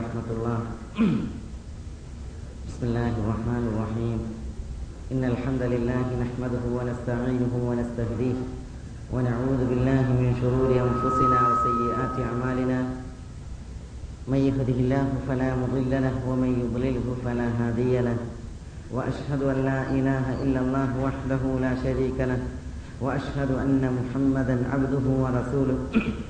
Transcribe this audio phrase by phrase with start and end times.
[0.00, 0.60] ورحمة الله.
[2.68, 4.20] بسم الله الرحمن الرحيم.
[5.12, 8.38] إن الحمد لله نحمده ونستعينه ونستهديه
[9.12, 12.80] ونعوذ بالله من شرور أنفسنا وسيئات أعمالنا.
[14.24, 18.18] من يهده الله فلا مضل له ومن يضلله فلا هادي له.
[18.96, 22.40] وأشهد أن لا إله إلا الله وحده لا شريك له.
[23.04, 25.78] وأشهد أن محمدا عبده ورسوله.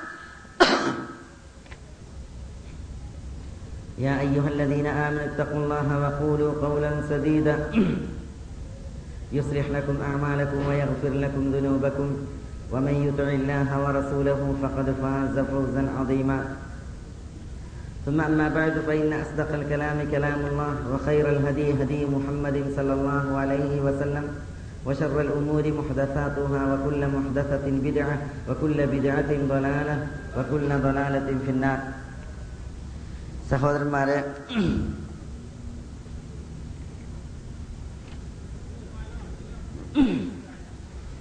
[4.01, 7.55] يا أيها الذين آمنوا اتقوا الله وقولوا قولا سديدا.
[9.37, 12.07] يصلح لكم أعمالكم ويغفر لكم ذنوبكم.
[12.71, 16.39] ومن يطع الله ورسوله فقد فاز فوزا عظيما.
[18.05, 23.81] ثم أما بعد فإن أصدق الكلام كلام الله وخير الهدي هدي محمد صلى الله عليه
[23.81, 24.25] وسلم
[24.85, 28.17] وشر الأمور محدثاتها وكل محدثة بدعة
[28.49, 31.79] وكل بدعة ضلالة وكل ضلالة في النار.
[33.51, 34.17] സഹോദരന്മാരെ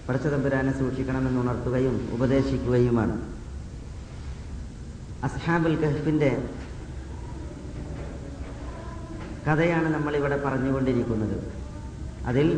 [0.09, 3.17] പടച്ചതമ്പുരാനെ സൂക്ഷിക്കണമെന്ന് ഉണർത്തുകയും ഉപദേശിക്കുകയുമാണ്.
[5.25, 6.31] അസ്ഹാബുൽ കഹഫിന്റെ
[9.47, 11.37] കഥയാണ് നമ്മളിവിടെ പറഞ്ഞുകൊണ്ടിരിക്കുന്നത്.
[12.27, 12.49] അതിൽ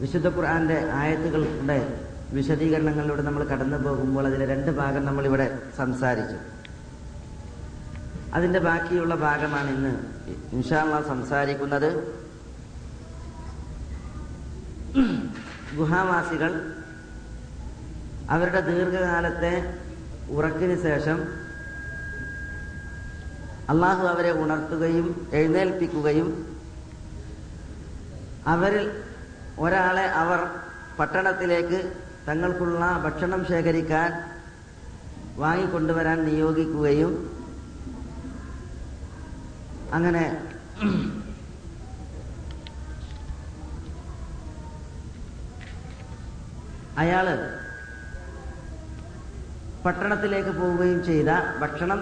[0.00, 5.46] വിശുദ്ധ ഖുർആന്റെ ആയത്തുകളുടെ വിശദീകരണങ്ങളിലൂടെ നമ്മൾ കടന്നു പോകുമ്പോൾ അതിലെ രണ്ട് ഭാഗം നമ്മൾ ഇവിടെ
[5.78, 6.38] സംസാരിച്ചു.
[8.36, 9.92] അതിന്റെ ബാക്കിയുള്ള ഭാഗമാണ് ഇന്ന്
[10.56, 11.88] ഇൻഷാല്ല സംസാരിക്കുന്നത്.
[15.78, 16.52] ഗുഹാവാസികൾ
[18.34, 19.52] അവരുടെ ദീർഘകാലത്തെ
[20.36, 21.18] ഉറക്കിന് ശേഷം
[23.72, 25.08] അള്ളാഹു അവരെ ഉണർത്തുകയും
[25.38, 26.28] എഴുന്നേൽപ്പിക്കുകയും
[28.52, 28.86] അവരിൽ
[29.64, 30.40] ഒരാളെ അവർ
[30.98, 31.80] പട്ടണത്തിലേക്ക്
[32.30, 34.10] തങ്ങൾക്കുള്ള ഭക്ഷണം ശേഖരിക്കാൻ
[35.42, 37.12] വാങ്ങിക്കൊണ്ടുവരാൻ നിയോഗിക്കുകയും
[39.96, 40.24] അങ്ങനെ
[47.02, 47.26] അയാൾ
[49.84, 51.30] പട്ടണത്തിലേക്ക് പോവുകയും ചെയ്ത
[51.60, 52.00] ഭക്ഷണം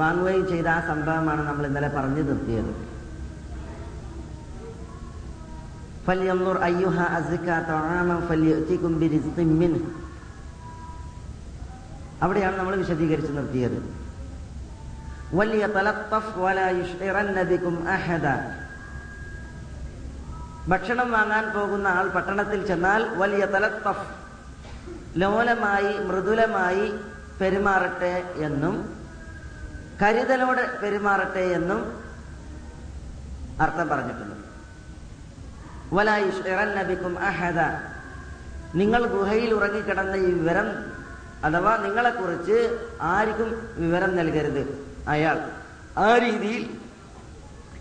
[0.00, 2.72] വാങ്ങുകയും ചെയ്ത ആ സംഭവമാണ് നമ്മൾ ഇന്നലെ പറഞ്ഞു നിർത്തിയത്.
[6.09, 9.81] فلينظر أيها أزكى طعاما فليأتيكم برزق منه
[12.21, 13.79] അവിടെയാണ് നമ്മൾ വിശദീകരിച്ച് നിർത്തിയത്
[15.33, 15.63] വലിയ
[20.69, 24.07] ഭക്ഷണം വാങ്ങാൻ പോകുന്ന ആൾ പട്ടണത്തിൽ ചെന്നാൽ വലിയ തലത്തഫ്
[25.15, 26.85] ലോലമായി മൃദുലമായി
[27.39, 28.13] പെരുമാറട്ടെ
[28.47, 28.75] എന്നും
[30.01, 31.81] കരുതലോടെ പെരുമാറട്ടെ എന്നും
[33.65, 34.38] അർത്ഥം പറഞ്ഞിട്ടുണ്ട്
[37.18, 37.60] അഹദ.
[38.74, 41.00] നിങ്ങൾ ഗുഹയിൽ ഉറങ്ങിക്കിടന്ന ഈ വിവരം
[41.44, 44.86] അഥവാ നിങ്ങളെക്കുറിച്ച് ആർക്കും വിവരം നൽകരുത്.
[45.08, 45.50] അയാൾ
[45.98, 46.80] ആ രീതിയിൽ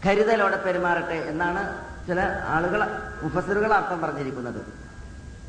[0.06, 1.78] കരുതലോടെ പെരുമാറട്ടെ എന്നാണ്
[2.08, 2.82] ചില ആളുകൾ
[3.24, 4.62] മുഫസറുകൾ അർത്ഥം പറഞ്ഞിരിക്കുന്നത്.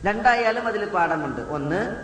[0.04, 1.40] രണ്ടായാലും അതിൽ പാഠമുണ്ട്.
[1.40, 1.96] ഒന്ന്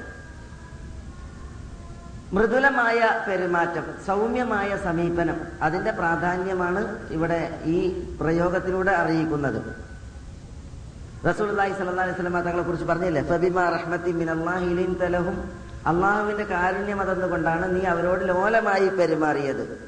[2.33, 7.89] മൃദുലമായ പെരുമാറ്റം സൗമ്യമായ സമീപനം അതിന്റെ പ്രാധാന്യമാണ് ഇവിടെ ഈ
[8.21, 9.86] പ്രയോഗത്തിലൂടെ അറിയിക്കുന്നത്.
[11.25, 13.23] റസൂലി സല്ലാ സ്വലമ തങ്ങളെ കുറിച്ച് പറഞ്ഞില്ലേ?
[15.87, 19.79] അള്ളാഹുവിന്റെ കാരുണ്യം അതെന്നുകൊണ്ടാണ് നീ അവരോട് ലോലമായി പെരുമാറിയത്.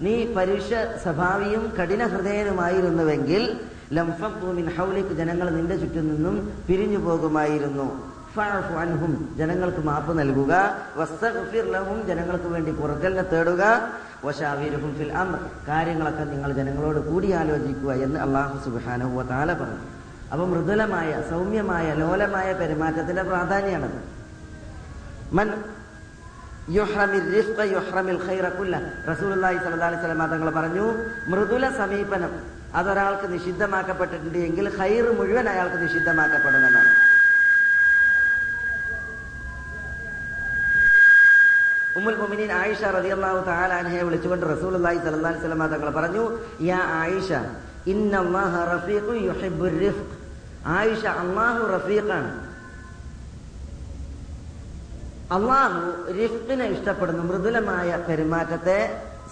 [0.00, 0.68] നീ പരുഷ
[1.02, 3.60] സ്വഭാവിയും കഠിന ഹൃദയനുമായിരുന്നുവെങ്കിൽ
[5.14, 8.12] ജനങ്ങൾ നിന്റെ ചുറ്റും നിന്നും പിരിഞ്ഞു പോകുമായിരുന്നു.
[8.78, 9.34] അൻഹും.
[9.38, 10.76] ജനങ്ങൾക്ക് മാപ്പ് നൽകുക.
[11.70, 12.06] ലഹും.
[12.06, 13.90] ജനങ്ങൾക്ക് വേണ്ടി പുറക്കലിനെ തേടുക.
[14.24, 19.82] വശാവിരുഹും ഫിൽ അമർ കാര്യങ്ങളൊക്കെ നിങ്ങൾ ജനങ്ങളോട് കൂടി ആലോചിക്കുക എന്ന് അള്ളാഹു സുബാനഹുവ താല പറഞ്ഞു.
[20.32, 24.00] അപ്പൊ മൃദുലമായ സൗമ്യമായ ലോലമായ പെരുമാറ്റത്തിന്റെ പ്രാധാന്യമാണത്.
[25.32, 25.48] മൻ
[29.10, 30.86] റസൂലി സലഹ് തങ്ങൾ പറഞ്ഞു
[31.28, 32.32] മൃദുല സമീപനം
[32.74, 36.92] അതൊരാൾക്ക് നിഷിദ്ധമാക്കപ്പെട്ടിട്ടുണ്ട് എങ്കിൽ ഹൈർ മുഴുവൻ അയാൾക്ക് നിഷിദ്ധമാക്കപ്പെടുമെന്നാണ്.
[41.98, 46.24] ഉമ്മുൽ മുമിനീൻ ആയിഷ റളിയല്ലാഹു തആല അൻഹയെ വിളിച്ചുകൊണ്ട് റസൂലുള്ളാഹി സ്വല്ലല്ലാഹി അലൈഹി വസല്ലം തങ്ങൾ പറഞ്ഞു
[46.70, 47.30] യാ ആയിഷ
[47.92, 50.14] ഇന്നല്ലാഹ റഫീഖു യുഹിബ്ബുർ റിഫ്ഖ്.
[50.78, 52.30] ആയിഷ അല്ലാഹു റഫീഖാണ്.
[55.36, 55.80] അള്ളാഹു
[56.20, 58.78] റിഫ്ഖിനെ ഇഷ്ടപ്പെടുന്നു മൃദുലമായ പെരുമാറ്റത്തെ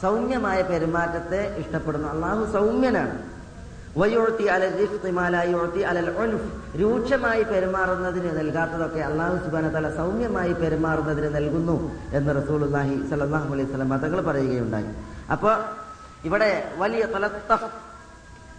[0.03, 2.09] സൗമ്യമായ പെരുമാറ്റത്തെ ഇഷ്ടപ്പെടുന്നു.
[2.15, 3.17] അള്ളാഹു സൗമ്യനാണ്.
[3.97, 6.49] വയോഴ്ത്തി അല റിഫ്തി മാലായോഴ്ത്തി അലൽ ഉൻഫ്
[6.81, 11.77] രൂക്ഷമായി പെരുമാറുന്നതിന് നൽകാത്തതൊക്കെ അള്ളാഹു സുബാന തല സൗമ്യമായി പെരുമാറുന്നതിന് നൽകുന്നു
[12.19, 14.91] എന്ന് റസൂലുല്ലാഹി സലാഹു അലൈഹി സ്വലം മതങ്ങൾ പറയുകയുണ്ടായി.
[15.37, 15.55] അപ്പോൾ
[16.29, 16.51] ഇവിടെ
[16.83, 17.71] വലിയ തലത്തഫ്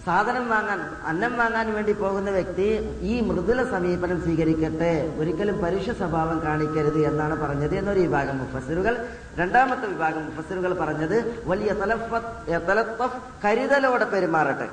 [0.05, 0.79] സാധനം വാങ്ങാൻ
[1.09, 2.67] അന്നം വാങ്ങാൻ വേണ്ടി പോകുന്ന വ്യക്തി
[3.11, 8.95] ഈ മൃദുല സമീപനം സ്വീകരിക്കട്ടെ ഒരിക്കലും പരുഷ സ്വഭാവം കാണിക്കരുത് എന്നാണ് പറഞ്ഞത് എന്നൊരു വിഭാഗം മുഫസറുകൾ
[9.39, 11.17] രണ്ടാമത്തെ വിഭാഗം മുഫസറുകൾ പറഞ്ഞത്
[11.51, 14.69] വലിയ തലഫത്ത് കരുതലോടെ പെരുമാറട്ടെ.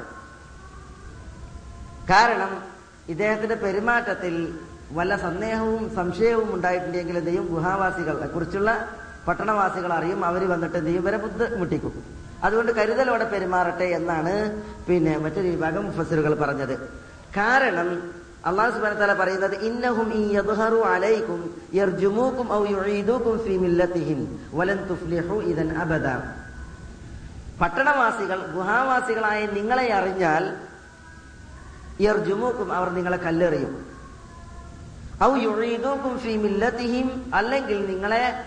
[2.10, 2.62] കാരണം
[3.08, 4.58] ഇദ്ദേഹത്തിന്റെ പെരുമാറ്റത്തിൽ
[4.92, 7.46] വല്ല സന്ദേഹവും സംശയവും ഉണ്ടായിട്ടുണ്ടെങ്കിൽ എന്ത് ചെയ്യും?
[7.46, 8.88] ഗുഹാവാസികളെ കുറിച്ചുള്ള
[9.28, 10.24] പട്ടണവാസികൾ അറിയും.
[10.24, 11.02] അവർ വന്നിട്ട് എന്ത് ചെയ്യും?
[11.02, 12.04] ഇവരെ ബുദ്ധിമുട്ടിക്കും.
[12.42, 16.74] അതുകൊണ്ട് കരുതലോടെ പെരുമാറട്ടെ എന്നാണ് പിന്നെ മറ്റൊരു വിഭാഗം മുഫസറുകൾ പറഞ്ഞത്.
[17.36, 18.12] കാരണം
[18.46, 21.40] അള്ളാഹു സുബാന തല പറയുന്നത് ഇന്നഹും യദ്ഹറു അലൈക്കും
[22.52, 22.64] ഔ
[23.46, 24.20] ഫീ മില്ലത്തിഹിം
[24.88, 26.06] തുഫ്ലിഹു ഇദൻ അബദ.
[27.60, 30.56] പട്ടണവാസികൾ ഗുഹാവാസികളായ നിങ്ങളെ അറിഞ്ഞാൽ
[32.00, 33.86] യർജുമൂക്കും അവർ നിങ്ങളെ കല്ലെറിയും.
[36.18, 38.44] ഫീ മില്ലത്തിഹിം അല്ലെങ്കിൽ നിങ്ങളെ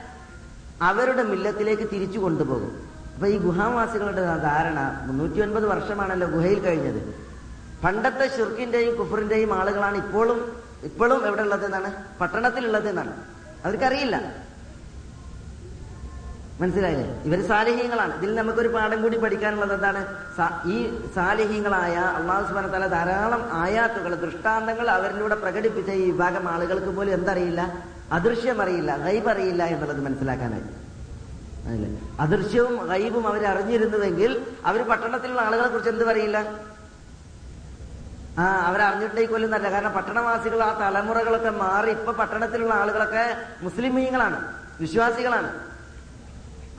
[0.81, 2.89] അവരുടെ മില്ലത്തിലേക്ക് തിരിച്ചു കൊണ്ടുപോകും.
[3.15, 7.15] അപ്പൊ ഈ ഗുഹാവാസികളുടെ ധാരണ മുന്നൂറ്റി ഒൻപത് വർഷമാണല്ലോ ഗുഹയിൽ കഴിഞ്ഞത്.
[7.83, 12.19] പണ്ടത്തെ ഷിർക്കിന്റെയും കുഫറിന്റെയും ആളുകളാണ് ഇപ്പോഴും ഇപ്പോഴും എവിടെ ഉള്ളത് എന്നാണ്?
[12.21, 13.13] പട്ടണത്തിലുള്ളത് എന്നാണ്.
[13.65, 14.48] അവർക്കറിയില്ല.
[16.61, 17.05] മനസ്സിലായില്ലേ?
[17.27, 20.01] ഇവർ സാലിഹ്യങ്ങളാണ് ഇതിൽ നമുക്കൊരു പാഠം കൂടി പഠിക്കാനുള്ളത് എന്താണ്?
[20.73, 20.77] ഈ
[21.15, 27.61] സാലിഹ്യങ്ങളായ അള്ളാഹു സുബാന തല ധാരാളം ആയാത്തുകൾ ദൃഷ്ടാന്തങ്ങൾ അവരിലൂടെ പ്രകടിപ്പിച്ച ഈ വിഭാഗം ആളുകൾക്ക് പോലും എന്തറിയില്ല?
[28.17, 30.67] അദൃശ്യം അറിയില്ല ഗൈബ് അറിയില്ല എന്നുള്ളത് മനസ്സിലാക്കാനായി.
[31.67, 31.89] അതല്ലേ
[32.23, 34.31] അദൃശ്യവും ഗൈബും അവർ അറിഞ്ഞിരുന്നുവെങ്കിൽ
[34.69, 36.37] അവർ പട്ടണത്തിലുള്ള ആളുകളെ കുറിച്ച് എന്ത് പറയില്ല?
[38.41, 43.23] ആ അവരറിഞ്ഞിട്ടേക്ക് കൊല്ലുന്നല്ല കാരണം പട്ടണവാസികൾ ആ തലമുറകളൊക്കെ മാറി ഇപ്പൊ പട്ടണത്തിലുള്ള ആളുകളൊക്കെ
[43.65, 44.37] മുസ്ലിം മുസ്ലിമീങ്ങളാണ്
[44.83, 45.49] വിശ്വാസികളാണ്.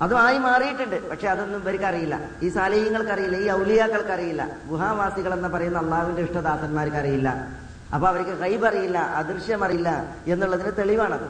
[0.03, 1.11] അതും ആയി മാറിയിട്ടുണ്ട്.
[1.11, 2.21] പക്ഷെ അതൊന്നും ഇവർക്ക് അറിയില്ല.
[2.43, 3.37] ഈ സാലിഹ്യങ്ങൾക്ക് അറിയില്ല.
[3.37, 4.43] ഈ ഔലിയാക്കൾക്ക് അറിയില്ല.
[4.67, 7.29] ഗുഹാവാസികൾ എന്ന് പറയുന്ന അള്ളാഹുവിന്റെ ഇഷ്ടദാസന്മാർക്ക് അറിയില്ല.
[7.95, 9.91] അപ്പൊ അവർക്ക് കൈബ് അറിയില്ല അദൃശ്യം അറിയില്ല
[10.27, 11.29] എന്നുള്ളതിന് തെളിവാണത്.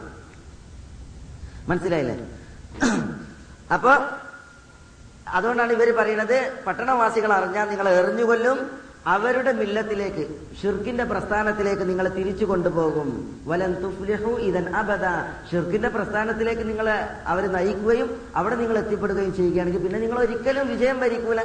[1.69, 2.17] മനസ്സിലായില്ലേ?
[3.73, 3.93] അപ്പൊ
[5.29, 8.59] അതുകൊണ്ടാണ് ഇവർ പറയുന്നത് പട്ടണവാസികൾ അറിഞ്ഞാൽ നിങ്ങൾ എറിഞ്ഞുകൊല്ലും
[9.07, 10.29] അവരുടെ മില്ലത്തിലേക്ക്
[10.63, 13.41] ഷിർക്കിന്റെ പ്രസ്ഥാനത്തിലേക്ക് നിങ്ങൾ തിരിച്ചു കൊണ്ടുപോകും.
[13.47, 15.05] വലൻ തുഫ്ലിഹു ഇതൻ അബദ.
[15.51, 21.41] ഷിർക്കിന്റെ പ്രസ്ഥാനത്തിലേക്ക് നിങ്ങളെ അവർ നയിക്കുകയും അവിടെ നിങ്ങൾ എത്തിപ്പെടുകയും ചെയ്യുകയാണെങ്കിൽ പിന്നെ നിങ്ങൾ ഒരിക്കലും വിജയം വരിക്കൂല.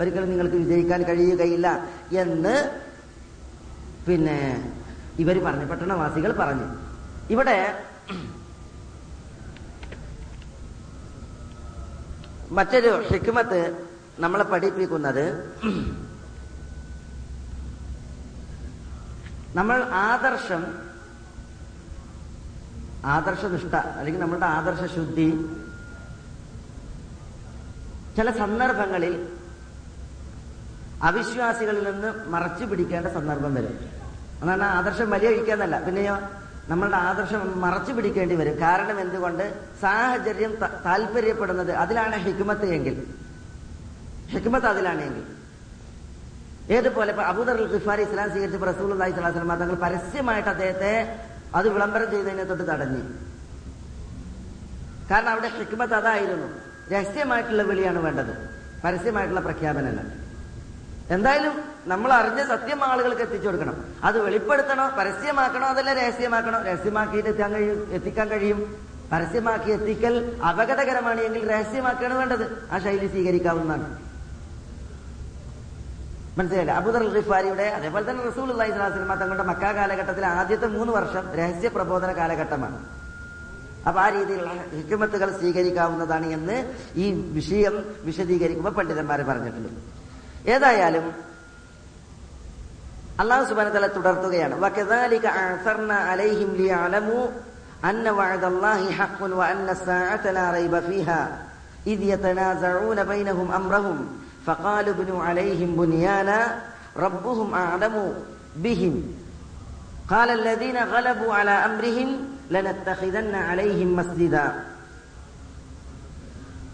[0.00, 1.88] ഒരിക്കലും നിങ്ങൾക്ക് വിജയിക്കാൻ കഴിയുകയില്ല.
[2.12, 2.70] എന്ന്
[4.08, 4.72] പിന്നെ
[5.18, 6.66] ഇവർ പറഞ്ഞു പട്ടണവാസികൾ പറഞ്ഞു.
[7.30, 7.84] ഇവിടെ
[12.50, 13.86] മറ്റൊരു ഹിക്മത്ത്
[14.18, 15.24] നമ്മളെ പഠിപ്പിക്കുന്നത്
[19.54, 20.90] നമ്മൾ ആദർശം
[23.04, 25.46] ആദർശനിഷ്ഠ അല്ലെങ്കിൽ നമ്മളുടെ ആദർശ ശുദ്ധി
[28.16, 29.28] ചില സന്ദർഭങ്ങളിൽ
[31.02, 33.90] അവിശ്വാസികളിൽ നിന്ന് മറച്ചു പിടിക്കേണ്ട സന്ദർഭം വരും.
[34.42, 36.18] അതാണ് ആദർശം വലിയ കഴിക്കാന്നല്ല പിന്നെയോ
[36.68, 38.60] നമ്മളുടെ ആദർശം മറച്ചു പിടിക്കേണ്ടി വരും.
[38.60, 39.64] കാരണം എന്തുകൊണ്ട്?
[39.80, 43.14] സാഹചര്യം താല്പര്യപ്പെടുന്നത് അതിലാണ് ഹിക്മത്ത് എങ്കിൽ.
[44.28, 45.39] ഹിക്മത്ത് അതിലാണ് എങ്കിൽ.
[46.76, 50.92] ഏതുപോലെ അബൂദർ ഖിഫാരി ഇസ്ലാം സ്വീകരിച്ച റസൂൽ അള്ളഹി സ്വലാസ്ലമ തങ്ങൾ പരസ്യമായിട്ട് അദ്ദേഹത്തെ
[51.54, 53.02] അത് വിളംബരം ചെയ്തതിനെ തൊട്ട് തടഞ്ഞു.
[55.10, 56.48] കാരണം അവിടെ ഹിക്മത്ത് അതായിരുന്നു.
[56.92, 58.32] രഹസ്യമായിട്ടുള്ള വിളിയാണ് വേണ്ടത്.
[58.84, 60.00] പരസ്യമായിട്ടുള്ള പ്രഖ്യാപനമല്ല.
[61.14, 61.54] എന്തായാലും
[61.86, 66.62] നമ്മൾ അറിഞ്ഞ സത്യം ആളുകൾക്ക് എത്തിച്ചു കൊടുക്കണം അത് വെളിപ്പെടുത്തണോ പരസ്യമാക്കണോ അതല്ല രഹസ്യമാക്കണോ?
[66.62, 68.60] രഹസ്യമാക്കിയിട്ട് എത്താൻ കഴിയും എത്തിക്കാൻ കഴിയും.
[69.12, 70.14] പരസ്യമാക്കി എത്തിക്കൽ
[70.48, 72.44] അപകടകരമാണ് എങ്കിൽ രഹസ്യമാക്കുകയാണ് വേണ്ടത്.
[72.72, 74.09] ആ ശൈലി സ്വീകരിക്കാവുന്നതാണ്.
[76.39, 81.69] മനസ്സിലായില്ല അബുദർ ഖിഫാരിയുടെ അതേപോലെ തന്നെ റസൂൽ അള്ളഹി സ്വലാസ്ലമ തങ്ങളുടെ മക്ക കാലഘട്ടത്തിലെ ആദ്യത്തെ മൂന്ന് വർഷം രഹസ്യ
[81.77, 82.79] പ്രബോധന കാലഘട്ടമാണ്
[83.87, 86.57] അപ്പൊ ആ രീതിയിലുള്ള ഹിക്മത്തുകൾ സ്വീകരിക്കാവുന്നതാണ് എന്ന്
[87.03, 87.07] ഈ
[87.37, 87.75] വിഷയം
[88.07, 89.71] വിശദീകരിക്കുമ്പോൾ പണ്ഡിതന്മാർ പറഞ്ഞിട്ടുണ്ട്
[90.55, 91.05] ഏതായാലും
[93.23, 97.25] അള്ളാഹു സുബാന തല തുടർത്തുകയാണ് وَكَذَلِكَ أَعْثَرْنَا عَلَيْهِمْ لِيَعْلَمُوا
[97.89, 101.21] أَنَّ وَعْدَ اللَّهِ حَقٌّ وَأَنَّ السَّاعَةَ لَا رَيْبَ فِيهَا
[101.87, 103.97] إِذْ يَتَنَازَعُونَ بَيْنَهُمْ أَمْرَهُمْ
[104.49, 106.61] فقالوا ابنوا عليهم بنيانا
[106.97, 107.95] ربهم أعلم
[108.55, 108.93] بهم
[110.09, 112.09] قال الذين غلبوا على أمرهم
[112.51, 114.47] لنتخذن عليهم مسجدا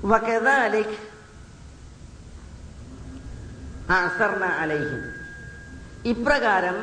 [0.04, 0.90] وكذلك
[3.90, 5.02] أعثرنا عليهم
[6.12, 6.78] ഇപ്രകാരം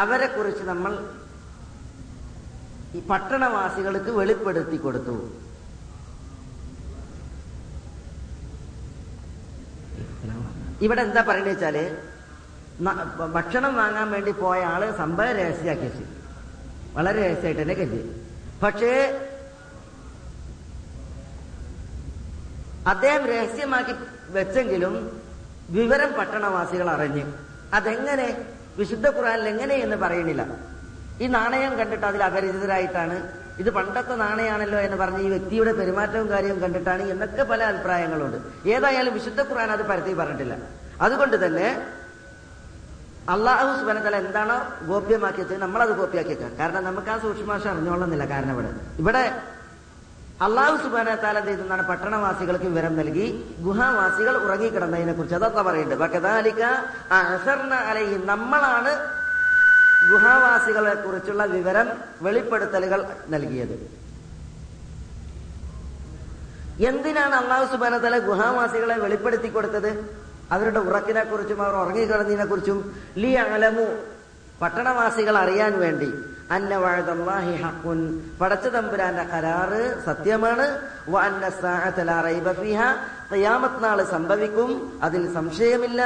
[0.00, 0.92] അവരെ കുറിച്ച് നമ്മൾ
[2.94, 5.16] ഈ പട്ടണവാസികൾക്ക് വെളിപ്പെടുത്തി കൊടുത്തു
[10.81, 11.97] ഇവിടെ എന്താ പറയണ വെച്ചാൽ
[13.33, 16.03] ഭക്ഷണം വാങ്ങാൻ വേണ്ടി പോയ ആൾ സംഭവം രഹസ്യമാക്കി വെച്ചു.
[16.93, 18.23] വളരെ രഹസ്യമായിട്ട് തന്നെ കരുതി.
[18.63, 19.21] പക്ഷേ
[22.87, 23.93] അദ്ദേഹം രഹസ്യമാക്കി
[24.29, 25.21] വെച്ചെങ്കിലും
[25.69, 27.33] വിവരം പട്ടണവാസികൾ അറിഞ്ഞു.
[27.73, 28.45] അതെങ്ങനെ?
[28.77, 29.95] വിശുദ്ധ ഖുറാനിൽ എങ്ങനെ എന്ന്
[31.23, 37.03] ഈ നാണയം കണ്ടിട്ട് അതിൽ അപരിചിതരായിട്ടാണ് ഇത് പണ്ടത്തെ നാണയാണല്ലോ എന്ന് പറഞ്ഞ് ഈ വ്യക്തിയുടെ പെരുമാറ്റവും കാര്യവും കണ്ടിട്ടാണ്
[37.13, 38.37] എന്നൊക്കെ പല അഭിപ്രായങ്ങളുണ്ട്.
[38.75, 40.55] ഏതായാലും വിശുദ്ധ ഖുർആൻ അത് പരത്തി പറഞ്ഞിട്ടില്ല.
[41.05, 41.67] അതുകൊണ്ട് തന്നെ
[43.33, 44.57] അള്ളാഹു സുബനത്തല എന്താണോ
[44.89, 48.71] ഗോപ്യമാക്കിയത് നമ്മളത് ഗോപ്യാക്കിയേക്കാം കാരണം നമുക്ക് ആ സൂക്ഷ്മാശ അറിഞ്ഞോളുന്നില്ല കാരണം ഇവിടെ.
[49.01, 49.23] ഇവിടെ
[50.45, 53.25] അള്ളാഹു സുബാനത്താല എന്ത് ചെയ്തെന്നാണ് പട്ടണവാസികൾക്ക് വിവരം നൽകി
[53.65, 56.03] ഗുഹാവാസികൾ ഉറങ്ങിക്കിടന്നതിനെ കുറിച്ച് അതൊക്കെ പറയുന്നുണ്ട്
[58.31, 58.91] നമ്മളാണ്
[60.11, 61.87] ഗുഹാവാസികളെ കുറിച്ചുള്ള വിവരം
[62.21, 64.05] വെളിപ്പെടുത്തലുകൾ നൽകിയത്.
[66.87, 70.21] എന്തിനാണ് അള്ളാഹു സുബാനത്തല ഗുഹാവാസികളെ വെളിപ്പെടുത്തി കൊടുത്തത്?
[70.51, 73.85] അവരുടെ ഉറക്കിനെ കുറിച്ചും അവർ ഉറങ്ങിക്കിടന്നതിനെ കുറിച്ചും ലി അലമു
[74.61, 76.13] പട്ടണവാസികൾ അറിയാൻ വേണ്ടി.
[76.51, 80.81] അന്ന വഴതല്ലാഹി ഹക്കുൻ പടച്ച തമ്പുരാന്റെ കരാറ് സത്യമാണ്.
[83.83, 86.01] നാൾ സംഭവിക്കും അതിൽ സംശയമില്ല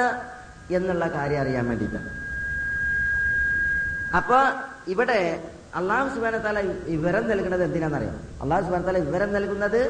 [0.72, 2.29] എന്നുള്ള കാര്യം അറിയാൻ വേണ്ടിയിട്ടാണ്.
[4.16, 4.38] അപ്പൊ
[4.88, 5.44] ഇവിടെ
[5.76, 9.82] അള്ളാഹു സുബാന താല വിവരം നൽകുന്നത് എന്തിനാണെന്നറിയാം അള്ളാഹു സുബാന താല വിവരം നൽകുന്നത്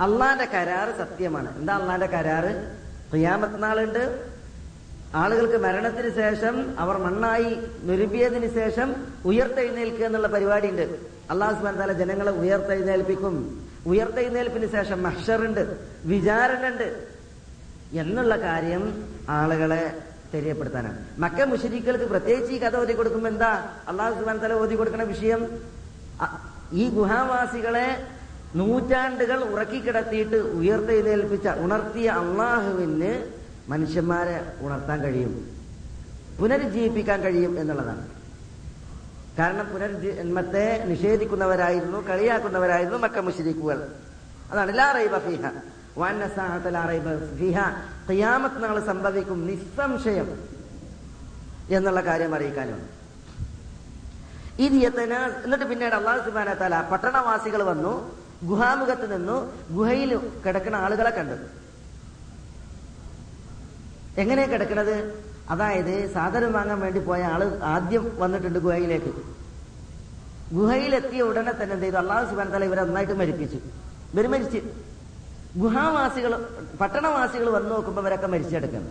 [0.00, 1.58] അള്ളാന്റെ കരാറ് സത്യമാണ്.
[1.58, 2.52] എന്താ അള്ളാന്റെ കരാറ്?
[3.14, 4.02] ഖിയാമത്ത് നാളുണ്ട്.
[5.14, 7.50] ആളുകൾക്ക് മരണത്തിന് ശേഷം അവർ മണ്ണായി
[7.82, 10.98] നിരുപിയതിന് ശേഷം ഉയർത്തെഴുന്നേൽക്കുക എന്നുള്ള പരിപാടി ഉണ്ട്
[11.30, 13.66] അള്ളാഹു സുബാൻ താല ജനങ്ങളെ ഉയർത്തെഴുന്നേൽപ്പിക്കും.
[13.86, 17.06] ഉയർത്തെഴുന്നേൽപ്പിന് ശേഷം മഷറുണ്ട് വിചാരണുണ്ട്.
[17.92, 19.94] എന്നുള്ള കാര്യം ആളുകളെ
[20.36, 23.52] തെரியപ്പെടുത്താനാണ് മക്ക മുഷരിക്കൾക്ക് പ്രത്യേകിച്ച് ഈ കഥ ഓതി കൊടുക്കുമ്പോ എന്താ?
[23.88, 25.42] അള്ളാഹു സുബാൻ തല ഓതി കൊടുക്കുന്ന വിഷയം?
[26.72, 28.06] ഈ ഗുഹാവാസികളെ
[28.56, 33.12] നൂറ്റാണ്ടുകൾ ഉറക്കിക്കിടത്തിയിട്ട് ഉയർത്തെഴുന്നേൽപ്പിച്ച ഉണർത്തിയ അള്ളാഹുവിന്
[33.68, 35.32] മനുഷ്യന്മാരെ ഉണർത്താൻ കഴിയും.
[36.40, 38.08] പുനരുജ്ജീവിപ്പിക്കാൻ കഴിയും എന്നുള്ളതാണ്.
[39.38, 43.78] കാരണം പുനർജന്മത്തെ നിഷേധിക്കുന്നവരായിരുന്നു കളിയാക്കുന്നവരായിരുന്നു മക്ക മുഷരിക്കുകൾ.
[44.52, 45.46] അതാണ് ലാ റൈബ ഫീഹ.
[46.88, 47.58] റൈബ ഫീഹ.
[48.10, 50.28] ഖിയാമത്ത് നാളെ സംഭവിക്കും നിസ്സംശയം
[51.70, 52.90] എന്നുള്ള കാര്യം അറിയിക്കാനുണ്ട്.
[54.64, 54.74] ഇത്
[55.44, 56.52] എന്നിട്ട് പിന്നീട് അള്ളാഹു സുബാന
[56.92, 57.92] പട്ടണവാസികൾ വന്നു
[58.44, 59.36] ഗുഹാമുഖത്ത് നിന്നു
[59.70, 60.10] ഗുഹയിൽ
[60.46, 61.36] കിടക്കുന്ന ആളുകളെ കണ്ടു.
[64.20, 65.26] എങ്ങനെ കിടക്കണത്?
[65.50, 69.12] അതായത് സാധനം വാങ്ങാൻ വേണ്ടി പോയ ആൾ ആദ്യം വന്നിട്ടുണ്ട് ഗുഹയിലേക്ക്.
[70.52, 71.96] ഗുഹയിലെത്തിയ ഉടനെ തന്നെ എന്ത് ചെയ്തു?
[71.96, 73.58] അള്ളാഹു സുബാന ഇവരെ നന്നായിട്ട് മരിപ്പിച്ചു.
[74.14, 74.60] ഇവർ മരിച്ച്.
[75.56, 76.46] ഗുഹാവാസികൾ
[76.80, 78.90] പട്ടണവാസികൾ വന്നു നോക്കുമ്പോൾ ഇവരൊക്കെ മരിച്ചെടുക്കുന്നു.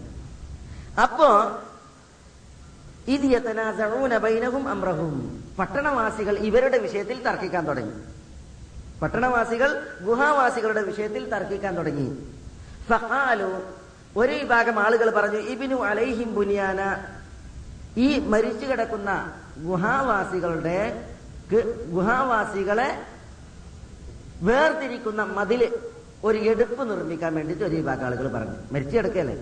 [1.01, 1.59] അപ്പോ
[3.07, 7.93] അമ്രഹവും ബൈനഹും അംറഹും പട്ടണവാസികൾ ഇവരുടെ വിഷയത്തിൽ തർക്കിക്കാൻ തുടങ്ങി.
[9.01, 12.33] പട്ടണവാസികൾ ഗുഹാവാസികളുടെ വിഷയത്തിൽ തർക്കിക്കാൻ തുടങ്ങി.
[12.89, 13.61] ഫഖാലു
[14.17, 17.03] ഒരു വിഭാഗം ആളുകൾ പറഞ്ഞു ഇബിനു അലൈഹിം ബുനിയാന.
[17.97, 21.09] ഈ മരിച്ചു കിടക്കുന്ന ഗുഹാവാസികളുടെ
[21.89, 23.01] ഗുഹാവാസികളെ
[24.41, 25.79] വേർതിരിക്കുന്ന മതിൽ
[26.25, 28.55] ഒരു എടുപ്പ് നിർമ്മിക്കാൻ വേണ്ടിയിട്ട് ഒരു വിഭാഗം ആളുകൾ പറഞ്ഞു.
[28.71, 29.35] മരിച്ചു കിടക്കല്ലേ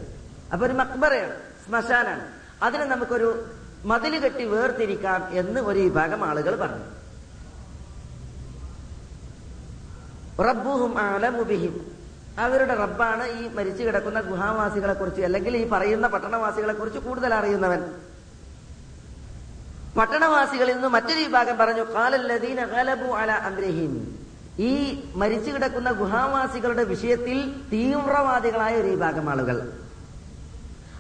[0.54, 1.36] അപ്പൊ ഒരു മക്ബറയാണ്
[1.66, 2.26] ശ്മശാനാണ്.
[2.64, 3.46] അതിനെ നമുക്കൊരു
[3.86, 6.86] മതിൽ കെട്ടി വേർതിരിക്കാം എന്ന് ഒരു വിഭാഗം ആളുകൾ പറഞ്ഞു.
[10.44, 11.74] റബ്ബുഹും ആലമുബിഹിം
[12.40, 17.82] അവരുടെ റബ്ബാണ് ഈ മരിച്ചു കിടക്കുന്ന ഗുഹാവാസികളെ കുറിച്ച് അല്ലെങ്കിൽ ഈ പറയുന്ന പട്ടണവാസികളെ കുറിച്ച് കൂടുതൽ അറിയുന്നവൻ.
[19.98, 24.23] പട്ടണവാസികളിൽ നിന്ന് മറ്റൊരു വിഭാഗം പറഞ്ഞു കാലല്ലദീന അല അംരഹിം.
[24.60, 29.74] ഈ മരിച്ചു കിടക്കുന്ന ഗുഹാവാസികളുടെ വിഷയത്തിൽ തീവ്രവാദികളായ ഒരു വിഭാഗം ആളുകൾ.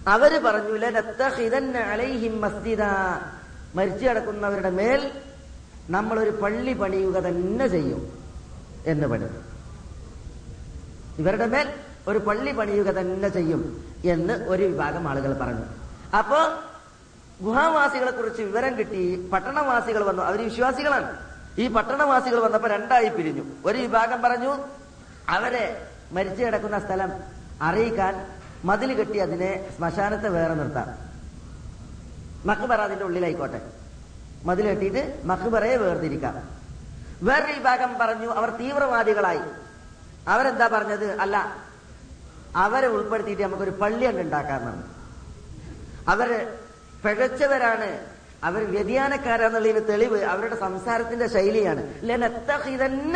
[0.07, 2.81] അവർ പറഞ്ഞു അലൈഹിം മസ്ജിദ.
[3.75, 5.11] മരിച്ചു കിടക്കുന്നവരുടെ മേൽ
[5.89, 8.11] നമ്മളൊരു പള്ളി പണിയുക തന്നെ ചെയ്യും
[8.87, 9.27] എന്ന് പറഞ്ഞു.
[11.17, 11.73] ഇവരുടെ മേൽ
[12.07, 15.65] ഒരു പള്ളി പണിയുക തന്നെ ചെയ്യും എന്ന് ഒരു വിഭാഗം ആളുകൾ പറഞ്ഞു.
[16.17, 16.37] അപ്പോ
[17.41, 20.23] ഗുഹാവാസികളെ കുറിച്ച് വിവരം കിട്ടി പട്ടണവാസികൾ വന്നു.
[20.23, 21.32] അവർ വിശ്വാസികളാണ്.
[21.57, 23.43] ഈ പട്ടണവാസികൾ വന്നപ്പോ രണ്ടായി പിരിഞ്ഞു.
[23.65, 24.67] ഒരു വിഭാഗം പറഞ്ഞു
[25.29, 27.11] അവരെ മരിച്ചു കിടക്കുന്ന സ്ഥലം
[27.61, 28.27] അറിയിക്കാൻ
[28.65, 30.89] മതിൽ കെട്ടി അതിനെ ശ്മശാനത്തെ വേറെ നിർത്താം.
[32.45, 33.61] മക്ബറ അതിന്റെ ഉള്ളിലായിക്കോട്ടെ.
[34.43, 36.49] മതിൽ കെട്ടിയിട്ട് മക്ബറയെ വേർതിരിക്കാം.
[37.21, 39.41] വേറൊരു വിഭാഗം പറഞ്ഞു അവർ തീവ്രവാദികളായി.
[40.27, 41.19] അവരെന്താ പറഞ്ഞത്?
[41.19, 41.57] അല്ല
[42.55, 44.93] അവരെ ഉൾപ്പെടുത്തിയിട്ട് നമുക്കൊരു പള്ളി അങ്ങ് ഉണ്ടാക്കാമെന്നാണ്
[46.07, 46.57] അവർ
[47.05, 48.12] പിഴച്ചവരാണ്
[48.43, 51.93] അവർ വ്യതിയാനക്കാരാന്നുള്ളതിന് തെളിവ് അവരുടെ സംസാരത്തിന്റെ ശൈലിയാണ്.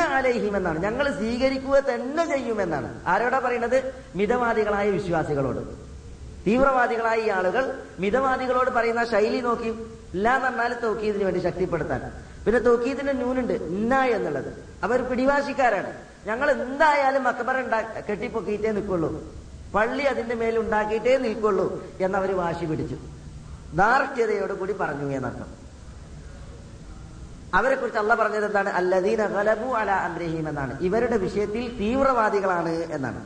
[0.02, 3.02] ആലയിഹിം എന്നാണ് ഞങ്ങൾ സ്വീകരിക്കുക തന്നെ ചെയ്യുമെന്നാണ്.
[3.08, 5.88] ആരോടാ പറയുന്നത് മിതവാദികളായ വിശ്വാസികളോട്.
[6.48, 9.70] തീവ്രവാദികളായ ഈ ആളുകൾ മിതവാദികളോട് പറയുന്ന ശൈലി നോക്കി
[10.14, 12.12] എല്ലാ പറഞ്ഞാൽ തൗക്കീദിന് വേണ്ടി ശക്തിപ്പെടുത്താൻ.
[12.46, 14.64] പിന്നെ തൗക്കീദിന്റെ ന്യൂനുണ്ട് ഇന്ന എന്നുള്ളത്.
[14.84, 15.94] അവർ പിടിവാശിക്കാരാണ്.
[16.26, 19.24] ഞങ്ങൾ എന്തായാലും മക്കബറ ഉണ്ടാ കെട്ടിപ്പൊക്കിയിട്ടേ നിൽക്കുള്ളൂ.
[19.76, 23.17] പള്ളി അതിന്റെ മേലുണ്ടാക്കിയിട്ടേ നിൽക്കുള്ളൂ എന്നവർ വാശി പിടിച്ചു.
[23.76, 25.68] ധാർഷ്ട്യതയോട് കൂടി പറഞ്ഞു എന്നർത്ഥം.
[27.54, 28.70] അവരെ കുറിച്ച് അല്ല പറഞ്ഞത് എന്താണ്?
[28.70, 30.80] അല്ലദീന ഗലബു അല അംരഹീം എന്നാണ്.
[30.80, 33.26] ഇവരുടെ വിഷയത്തിൽ തീവ്രവാദികളാണ് എന്നാണ്.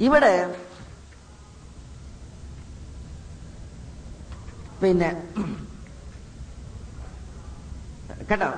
[0.00, 0.64] ഇവിടെ
[4.82, 5.28] പിന്നെ
[8.30, 8.52] കേട്ടോ?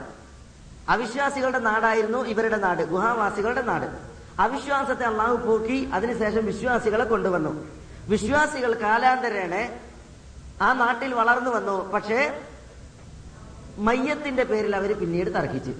[0.89, 2.83] അവിശ്വാസികളുടെ നാടായിരുന്നു ഇവരുടെ നാട്.
[2.83, 3.99] ഗുഹാവാസികളുടെ നാട്.
[4.39, 7.67] അവിശ്വാസത്തെ അള്ളാഹു പോക്കി അതിനുശേഷം വിശ്വാസികളെ കൊണ്ടുവന്നു.
[8.09, 9.79] വിശ്വാസികൾ കാലാന്തരേണ
[10.63, 11.77] ആ നാട്ടിൽ വളർന്നു വന്നു.
[11.93, 12.41] പക്ഷേ
[13.79, 15.73] മയ്യത്തിന്റെ പേരിൽ അവർ പിന്നീട് തർക്കിച്ചു.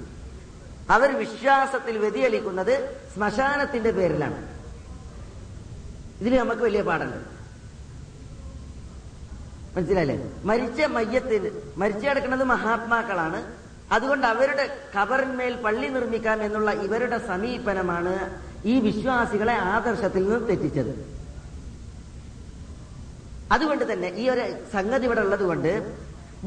[0.91, 2.75] അവർ വിശ്വാസത്തിൽ വ്യതിയലിക്കുന്നത്
[3.15, 4.39] ശ്മശാനത്തിന്റെ പേരിലാണ്.
[6.21, 7.19] ഇതിൽ നമുക്ക് വലിയ പാടുണ്ട്
[9.77, 10.17] മനസ്സിലായില്ലേ?
[10.45, 13.41] മരിച്ച മയ്യത്തിന് മരിച്ചു കിടക്കുന്നത് മഹാത്മാക്കളാണ്.
[13.93, 14.65] അതുകൊണ്ട് അവരുടെ
[14.97, 18.15] കബറിന്മേൽ പള്ളി നിർമ്മിക്കാം എന്നുള്ള ഇവരുടെ സമീപനമാണ്
[18.65, 21.22] ഈ വിശ്വാസികളെ ആദർശത്തിൽ നിന്ന് തെറ്റിച്ചത്.
[23.55, 24.45] അതുകൊണ്ട് തന്നെ ഈ ഒരു
[24.75, 25.73] സംഗതി ഇവിടെ ഉള്ളത് കൊണ്ട്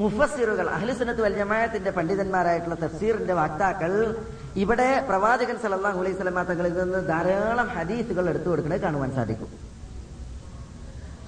[0.01, 3.91] മുഫസ്സിറുകൾ അഹ്ലുസനത്ത് വൽ ജമാഅത്തിന്റെ പണ്ഡിതന്മാരായിട്ടുള്ള തഫ്സീറിന്റെ വാക്താക്കൾ
[4.63, 9.49] ഇവിടെ പ്രവാചകൻ സല്ലല്ലാഹു അലൈഹി സ്വലമ തങ്ങളിൽ നിന്ന് ധാരാളം ഹദീസുകൾ എടുത്തു കൊടുക്കുന്നത് കാണുവാൻ സാധിക്കും.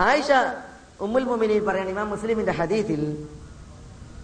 [0.07, 0.29] ആയിഷ
[1.05, 3.03] ഉമ്മുൽ മുമിനി പറയണ ഇമാം മുസ്ലിമിന്റെ ഹദീസിൽ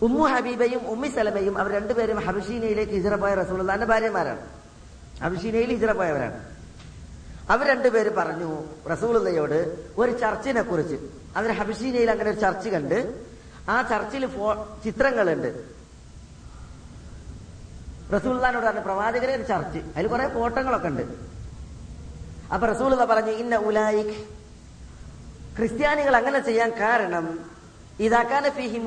[0.08, 4.44] ഉമ്മു ഹബീബയും ഉമ്മി സലമയും അവർ രണ്ടുപേരും ഹബഷീനയിലേക്ക് ഹിജറ പോയ റസൂലുള്ളാന്റെ ഭാര്യമാരാണ്.
[5.24, 6.38] ഹബഷീനയിൽ ഹിജറ പോയവരാണ്.
[7.54, 8.52] അവർ രണ്ടുപേര് പറഞ്ഞു
[8.94, 9.60] റസൂലുള്ളയോട്
[10.02, 10.98] ഒരു ചർച്ചിനെ കുറിച്ച്
[11.36, 12.98] അവർ ഹബിഷീനയിൽ അങ്ങനെ ഒരു ചർച്ച് കണ്ട്
[13.70, 14.26] ആ ചർച്ചിൽ
[14.84, 15.50] ചിത്രങ്ങളുണ്ട്.
[18.14, 19.80] റസൂള്ളാനോട് പറഞ്ഞ പ്രവാചകരെ ഒരു ചർച്ച്.
[19.80, 21.02] അതിൽ കുറെ ഫോട്ടോകളൊക്കെ ഉണ്ട്.
[22.54, 24.16] അപ്പൊ റസൂൽ പറഞ്ഞു ഇന്ന ഉലായിക്
[25.58, 27.40] ക്രിസ്ത്യാനികൾ അങ്ങനെ ചെയ്യാൻ കാരണം
[28.00, 28.78] ഇതാക്കാന ഫിഹി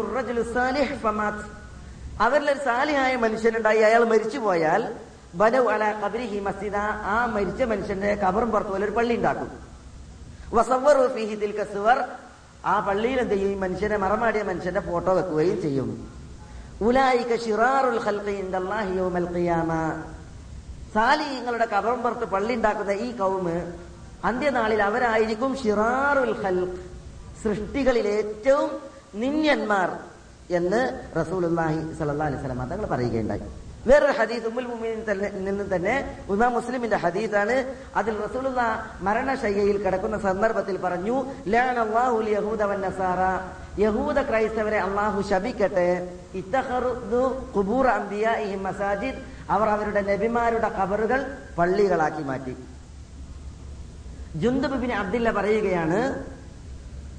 [2.52, 3.78] ഒരു സാലിഹായ മനുഷ്യനുണ്ടായി.
[3.78, 4.94] അയാൾ മരിച്ചു പോയാൽ
[5.34, 6.76] ബനു അല കബരിഹി മസ്ജിദ.
[7.14, 9.50] ആ മരിച്ച മനുഷ്യന്റെ കബറും പുറത്തു പോലെ ഒരു പള്ളി ഉണ്ടാക്കും.
[12.72, 13.50] ആ പള്ളിയിൽ എന്ത് ചെയ്യും?
[13.54, 15.90] ഈ മനുഷ്യനെ മറമാടിയ മനുഷ്യന്റെ ഫോട്ടോ വെക്കുകയും ചെയ്യും.
[16.86, 17.98] ഉലായിക ഷിറാറുൽ
[20.96, 23.56] സാലിഹീങ്ങളുടെ കബറും പുറത്ത് പള്ളി ഉണ്ടാക്കുന്ന ഈ കൗമ്
[24.28, 26.32] അന്ത്യനാളിൽ അവരായിരിക്കും ഷിറാറുൽ
[27.42, 28.70] സൃഷ്ടികളിൽ ഏറ്റവും
[29.22, 29.90] നിന്യന്മാർ
[30.58, 30.80] എന്ന്
[31.20, 33.44] റസൂലുള്ളാഹി സ്വല്ലല്ലാഹി അലൈഹി വസല്ലം തങ്ങൾ പറയുകയുണ്ടായി.
[33.86, 35.28] വേറൊരു ഹദീസ് ഉമ്മുൽ മുമിനിൽ തന്നെ
[35.76, 37.74] തന്നെ ഉമാ മുസ്ലിമിന്റെ ഹദീസാണ്.
[37.96, 41.26] അതിൽ റസൂലുള്ള മരണശയ്യയിൽ കിടക്കുന്ന സന്ദർഭത്തിൽ പറഞ്ഞു
[42.80, 43.20] നസാറ.
[43.80, 46.18] യഹൂദ ക്രൈസ്തവരെ അള്ളാഹു ശപിക്കട്ടെ.
[48.54, 49.14] മസാജിദ്.
[49.50, 52.56] അവർ അവരുടെ നബിമാരുടെ കബറുകൾ പള്ളികളാക്കി മാറ്റി.
[54.36, 56.00] ജുന്ദബ് ബിൻ അബ്ദില്ല പറയുകയാണ്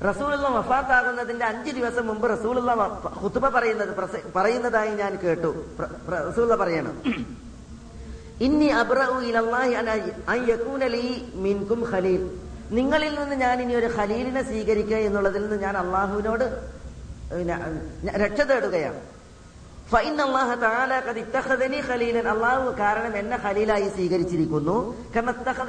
[0.03, 3.95] റസൂലുള്ള വഫാത്താകുന്നതിന്റെ അഞ്ചു ദിവസം മുമ്പ് റസൂലുള്ള ഹുത്തുബ പറയുന്നത്
[4.35, 5.65] പറയുന്നതായി ഞാൻ കേട്ടു.
[6.29, 7.01] റസൂലുള്ള പറയണം.
[8.41, 8.65] ഇന്നി
[11.33, 12.37] മിൻകും ഖലീൽ.
[12.71, 16.63] നിങ്ങളിൽ നിന്ന് ഞാൻ ഇനി ഒരു ഖലീലിനെ സ്വീകരിക്കുക എന്നുള്ളതിൽ നിന്ന് ഞാൻ അള്ളാഹുവിനോട്
[18.07, 18.99] രക്ഷ തേടുകയാണ്.
[22.29, 24.95] അള്ളാഹ കാരണം എന്നെ ഖലീലായി സ്വീകരിച്ചിരിക്കുന്നു.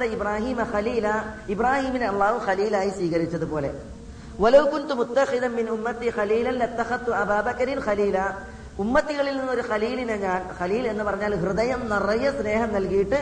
[0.03, 1.23] ഇബ്രാഹിം ഖലീല.
[1.49, 3.98] ഇബ്രാഹിമിനെ അള്ളാഹു ഖലീലായി സ്വീകരിച്ചതുപോലെ.
[8.79, 13.19] ഉമ്മത്തികളിൽ നിന്ന് ഒരു ഖലീലിനെ ഞാൻ ഖലീൽ എന്ന് പറഞ്ഞാൽ ഹൃദയം നിറയെ സ്നേഹം നൽകിയിട്ട്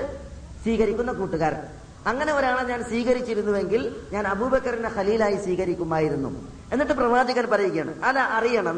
[0.64, 1.62] സ്വീകരിക്കുന്ന കൂട്ടുകാരൻ.
[2.06, 6.30] അങ്ങനെ ഒരാളെ ഞാൻ സ്വീകരിച്ചിരുന്നുവെങ്കിൽ ഞാൻ അബൂബക്കറിനെ ഖലീലായി സ്വീകരിക്കുമായിരുന്നു.
[6.72, 8.78] എന്നിട്ട് പ്രവാചകൻ പറയുകയാണ് അല അറിയണം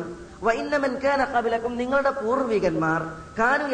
[1.35, 3.01] ഖബലക്കും നിങ്ങളുടെ പൂർവികന്മാർ
[3.39, 3.67] കാനു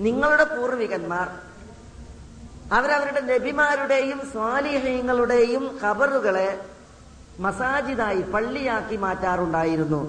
[0.00, 1.28] നിങ്ങളുടെ പൂർവികന്മാർ
[2.76, 6.48] അവരവരുടെ നബിമാരുടെയും സ്വാലിഹ്യങ്ങളുടെയും ഖബറുകളെ
[7.44, 10.00] മസാജിദായി പള്ളിയാക്കി മാറ്റാറുണ്ടായിരുന്നു.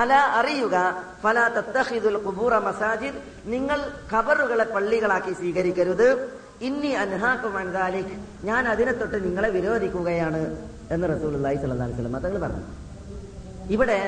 [0.00, 0.76] അല അറിയുക
[1.22, 3.20] ഫല തത്തഹിദുൽ കുബൂറ മസാജിദ്
[3.54, 3.78] നിങ്ങൾ
[4.12, 6.08] ഖബറുകളെ പള്ളികളാക്കി സ്വീകരിക്കരുത്.
[6.68, 8.14] ഇന്നി അൻഹാക്കും അൻദാലിക്
[8.48, 10.42] ഞാൻ അതിനെ തൊട്ട് നിങ്ങളെ വിരോധിക്കുകയാണ്
[10.94, 12.64] എന്ന് റസൂലുള്ളാഹി സ്വല്ലല്ലാഹി അലൈഹി വസല്ലം തങ്ങൾ പറഞ്ഞു.
[13.76, 14.00] ഇവിടെ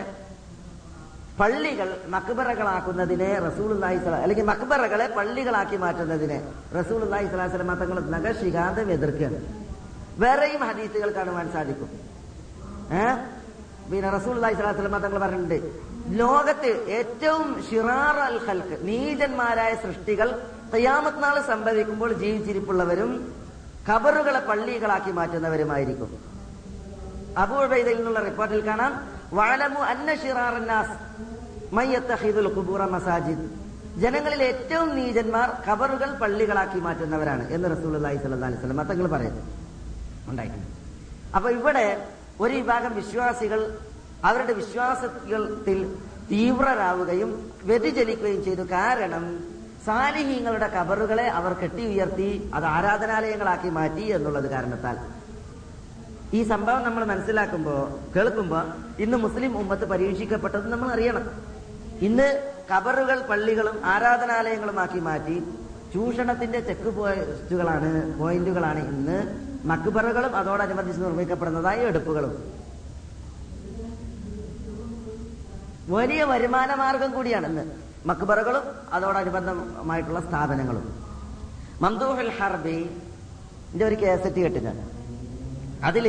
[1.40, 3.40] പള്ളികൾ മക്ബറകളാക്കുന്നതിനെ
[4.02, 7.26] സ്വല അല്ലെങ്കിൽ മക്ബറകളെ പള്ളികളാക്കി മാറ്റുന്നതിനെ റസൂലുള്ളാഹി
[7.62, 9.68] മതങ്ങൾ തങ്ങൾ എതിർക്കുകയാണ്.
[10.18, 11.90] വേറെയും ഹദീസുകൾ കാണുവാൻ സാധിക്കും.
[12.92, 13.14] ഏ?
[13.90, 20.42] പിന്നെ റസൂലുള്ളാഹി അള്ളാഹിസ്ലാസ്ലം തങ്ങൾ പറഞ്ഞിട്ടുണ്ട് ലോകത്ത് ഏറ്റവും ഷിറാർ അൽ ഖൽക്ക് നീചന്മാരായ സൃഷ്ടികൾ
[20.74, 23.34] ഖിയാമത്ത് നാൾ സംഭവിക്കുമ്പോൾ ജീവിച്ചിരിപ്പുള്ളവരും
[23.88, 26.18] ഖബറുകളെ പള്ളികളാക്കി മാറ്റുന്നവരുമായിരിക്കും.
[27.38, 29.17] അബൂബൈദയിൽ നിന്നുള്ള റിപ്പോർട്ടിൽ കാണാം
[32.86, 33.46] മസാജിദ്.
[34.00, 39.42] ജനങ്ങളിൽ ഏറ്റവും നീചന്മാർ ഖബറുകൾ പള്ളികളാക്കി മാറ്റുന്നവരാണ് എന്ന് സ്വല്ലല്ലാഹി അലൈഹി വസല്ലം തങ്ങൾ പറയുന്നു.
[40.28, 40.66] ഉണ്ടായിട്ടുണ്ട്.
[41.36, 42.06] അപ്പൊ ഇവിടെ
[42.40, 43.78] ഒരു വിഭാഗം വിശ്വാസികൾ
[44.24, 45.96] അവരുടെ വിശ്വാസത്തിൽ
[46.30, 48.62] തീവ്രരാവുകയും വ്യതിചലിക്കുകയും ചെയ്തു.
[48.62, 49.44] കാരണം
[49.86, 55.17] സാലിഹീങ്ങളുടെ കബറുകളെ അവർ കെട്ടി ഉയർത്തി അത് ആരാധനാലയങ്ങളാക്കി മാറ്റി എന്നുള്ളത് കാരണത്താൽ
[56.36, 57.74] ഈ സംഭവം നമ്മൾ മനസ്സിലാക്കുമ്പോ
[58.16, 58.58] കേൾക്കുമ്പോ
[59.04, 61.24] ഇന്ന് മുസ്ലിം ഉമ്മത്ത് പരീക്ഷിക്കപ്പെട്ടത് നമ്മൾ അറിയണം.
[62.06, 62.26] ഇന്ന്
[62.70, 65.36] കബറുകൾ പള്ളികളും ആരാധനാലയങ്ങളും ആക്കി മാറ്റി
[65.92, 69.16] ചൂഷണത്തിന്റെ ചെക്ക് പോസ്റ്റുകളാണ് പോയിന്റുകളാണ് ഇന്ന്
[69.70, 72.34] മക്ബറുകളും അതോടനുബന്ധിച്ച് നിർമ്മിക്കപ്പെടുന്നതായ എടുപ്പുകളും.
[75.94, 77.64] വലിയ വരുമാന മാർഗം കൂടിയാണ് ഇന്ന്
[78.06, 78.64] മക്ബറുകളും
[78.96, 80.86] അതോടനുബന്ധമായിട്ടുള്ള സ്ഥാപനങ്ങളും.
[81.82, 82.78] മന്ദൂഹുൽ ഹർബി
[83.88, 84.78] ഒരു കേസറ്റ് കേട്ട് ഞാൻ
[85.86, 86.06] അതിൽ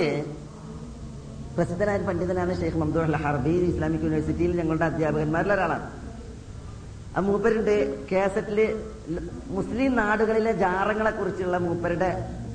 [1.56, 5.88] പ്രസിദ്ധനായ പണ്ഡിതനാണ് ഷെയ്ഖ് മംദൂർ ഹർബി ഇസ്ലാമിക് യൂണിവേഴ്സിറ്റിയിൽ ഞങ്ങളുടെ അധ്യാപകന്മാരിൽ ഒരാളാണ്
[7.16, 8.60] ആ മൂപ്പരുടെ കേസറ്റിൽ
[9.58, 12.10] മുസ്ലിം നാടുകളിലെ ജാറങ്ങളെ കുറിച്ചുള്ള മൂപ്പരുടെ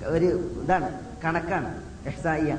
[0.06, 0.28] ഒരു
[0.62, 0.88] ഇതാണ്
[1.24, 1.70] കണക്കാണ്
[2.06, 2.52] എഹ്സായിയ.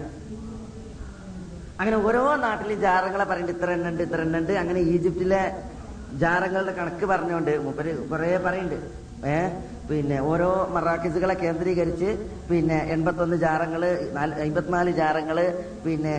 [1.80, 4.54] അങ്ങനെ ഓരോ നാട്ടിലും ജാറങ്ങളെ പറയുന്നുണ്ട് ഇത്ര എണ്ണുണ്ട് ഇത്ര എണ്ണുണ്ട്.
[4.54, 5.42] അങ്ങനെ ഈജിപ്തിലെ
[6.18, 9.38] ജാറങ്ങളുടെ കണക്ക് പറഞ്ഞുകൊണ്ട് മൂപ്പര് കുറെ പറയുന്നുണ്ട് ഏ?
[9.90, 12.10] പിന്നെ ഓരോ മറാക്കിസുകളെ കേന്ദ്രീകരിച്ച്
[12.50, 13.82] പിന്നെ എൺപത്തൊന്ന് ജാറങ്ങൾ
[14.42, 15.38] അമ്പത്തിനാല് ജാറങ്ങൾ
[15.86, 16.16] പിന്നെ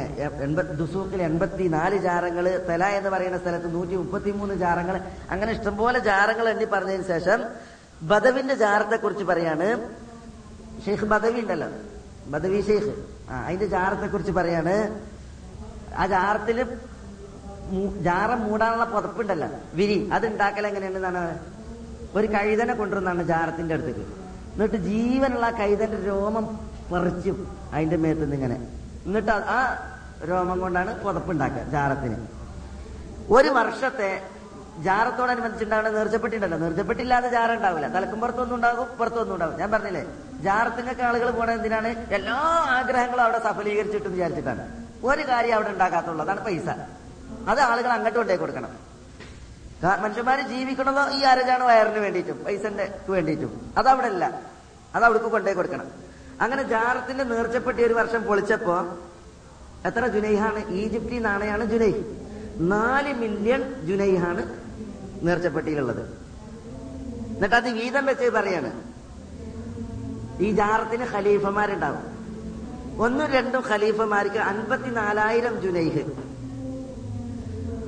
[0.78, 6.48] ദുസൂക്കിൽ എൺപത്തി നാല് ജാറങ്ങൾ തെല എന്ന് പറയുന്ന സ്ഥലത്ത് നൂറ്റി മുപ്പത്തി മൂന്ന് ജാറങ്ങൾ അങ്ങനെ ഇഷ്ടംപോലെ ജാറങ്ങൾ
[6.48, 7.40] എണ്ണി പറഞ്ഞതിന് ശേഷം
[8.02, 9.68] ബദവിന്റെ ജാറത്തെ കുറിച്ച് പറയാണ്.
[10.84, 11.68] ഷെയ്ഖ് ബദവി ഉണ്ടല്ലോ.
[12.26, 12.92] ബദവി ഷെയ്ഖ്.
[13.30, 14.74] ആ അതിന്റെ ജാറത്തെ കുറിച്ച് പറയാണ്.
[15.96, 16.58] ആ ജാറത്തിൽ
[18.02, 20.10] ജാറ മൂടാനുള്ള പുതപ്പുണ്ടല്ലോ വിരി.
[20.12, 21.55] അത് ഉണ്ടാക്കൽ എങ്ങനെയാണെന്നാണ്
[22.16, 24.04] ഒരു കഴുതനെ കൊണ്ടുവന്നാണ് ജാറത്തിന്റെ അടുത്തേക്ക്.
[24.54, 26.46] എന്നിട്ട് ജീവനുള്ള കൈതന്റെ രോമം
[26.92, 27.38] പറിച്ചും
[27.72, 28.56] അതിന്റെ മേത്തുനിന്ന് ഇങ്ങനെ.
[29.06, 29.58] എന്നിട്ട് ആ
[30.28, 32.16] രോമം കൊണ്ടാണ് പുതപ്പുണ്ടാക്കുക ജാറത്തിന്
[33.30, 34.22] ഒരു വർഷത്തെ
[34.78, 39.58] ജാറത്തോടനുബന്ധിച്ചുണ്ടാവുന്ന നേർച്ചപ്പെട്ടിണ്ടല്ലോ നേർച്ചപ്പെട്ടില്ലാതെ ജാറ ഉണ്ടാവില്ല തലക്കും പുറത്തൊന്നും ഉണ്ടാകും പുറത്തൊന്നും ഉണ്ടാകും.
[39.58, 40.02] ഞാൻ പറഞ്ഞില്ലേ
[40.40, 41.88] ജാറത്തിനൊക്കെ ആളുകൾ പോണ എന്തിനാണ്?
[41.88, 42.34] എല്ലാ
[42.78, 44.64] ആഗ്രഹങ്ങളും അവിടെ സഫലീകരിച്ചിട്ട് വിചാരിച്ചിട്ടാണ്.
[45.04, 46.68] ഒരു കാര്യം അവിടെ ഉണ്ടാക്കാത്തുള്ളൂ അതാണ് പൈസ.
[47.48, 48.85] അത് ആളുകൾ അങ്ങോട്ട് കൊണ്ടേ കൊടുക്കണം.
[49.84, 53.74] മനുഷ്യന്മാര് ജീവിക്കണതോ ഈ അരജാണ് വയറിന് വേണ്ടിയിട്ടും പൈസന്റെ വേണ്ടിയിട്ടും.
[53.78, 54.42] അതവിടെ അല്ല
[54.94, 55.86] അത് അവിടേക്ക് കൊണ്ടേ കൊടുക്കണം.
[56.40, 58.98] അങ്ങനെ ജാറത്തിന്റെ നേർച്ചപ്പെട്ടി ഒരു വർഷം പൊളിച്ചപ്പോ
[59.86, 60.68] എത്ര ജുനൈഹാണ്?
[60.68, 61.92] ഈജിപ്തി നാണയാണ് ജുനൈ
[62.56, 64.60] നാല് മില്യൺ ജുനൈഹാണ്
[65.22, 66.08] നേർച്ചപ്പെട്ടിയിലുള്ളത്.
[67.34, 68.72] എന്നിട്ട് അത് വീതം വെച്ച് പറയാണ്.
[70.42, 72.16] ഈ ജാറത്തിന് ഖലീഫമാരുണ്ടാവും.
[73.02, 76.00] ഒന്നും രണ്ടും ഖലീഫമാർക്ക് അൻപത്തിനാലായിരം ജുനൈഹ്.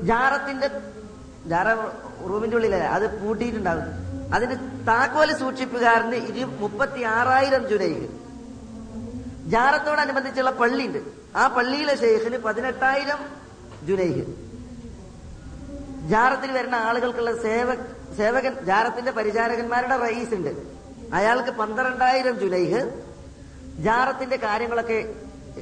[0.05, 0.71] ജാറത്തിന്റെ
[1.51, 1.69] ജാറ
[2.29, 3.87] റൂമിന്റെ ഉള്ളിലല്ല അത് പൂട്ടിയിട്ടുണ്ടാവും
[4.37, 4.55] അതിന്
[4.89, 8.07] താക്കോൽ സൂക്ഷിപ്പുകാരന് ഇരു മുപ്പത്തി ആറായിരം ജുനൈഹ്
[9.55, 11.01] ജാറത്തോടനുബന്ധിച്ചുള്ള പള്ളിയുണ്ട്.
[11.37, 13.21] ആ പള്ളിയിലെ ഷെയ്ഖിന് പതിനെട്ടായിരം
[13.89, 14.25] ജുനൈഹ്
[16.13, 17.69] ജാറത്തിൽ വരുന്ന ആളുകൾക്കുള്ള സേവ
[18.19, 20.53] സേവകൻ ജാറത്തിന്റെ പരിചാരകന്മാരുടെ റയീസ് ഉണ്ട്.
[21.19, 22.81] അയാൾക്ക് പന്ത്രണ്ടായിരം ജുനൈഹ്
[23.87, 24.99] ജാറത്തിന്റെ കാര്യങ്ങളൊക്കെ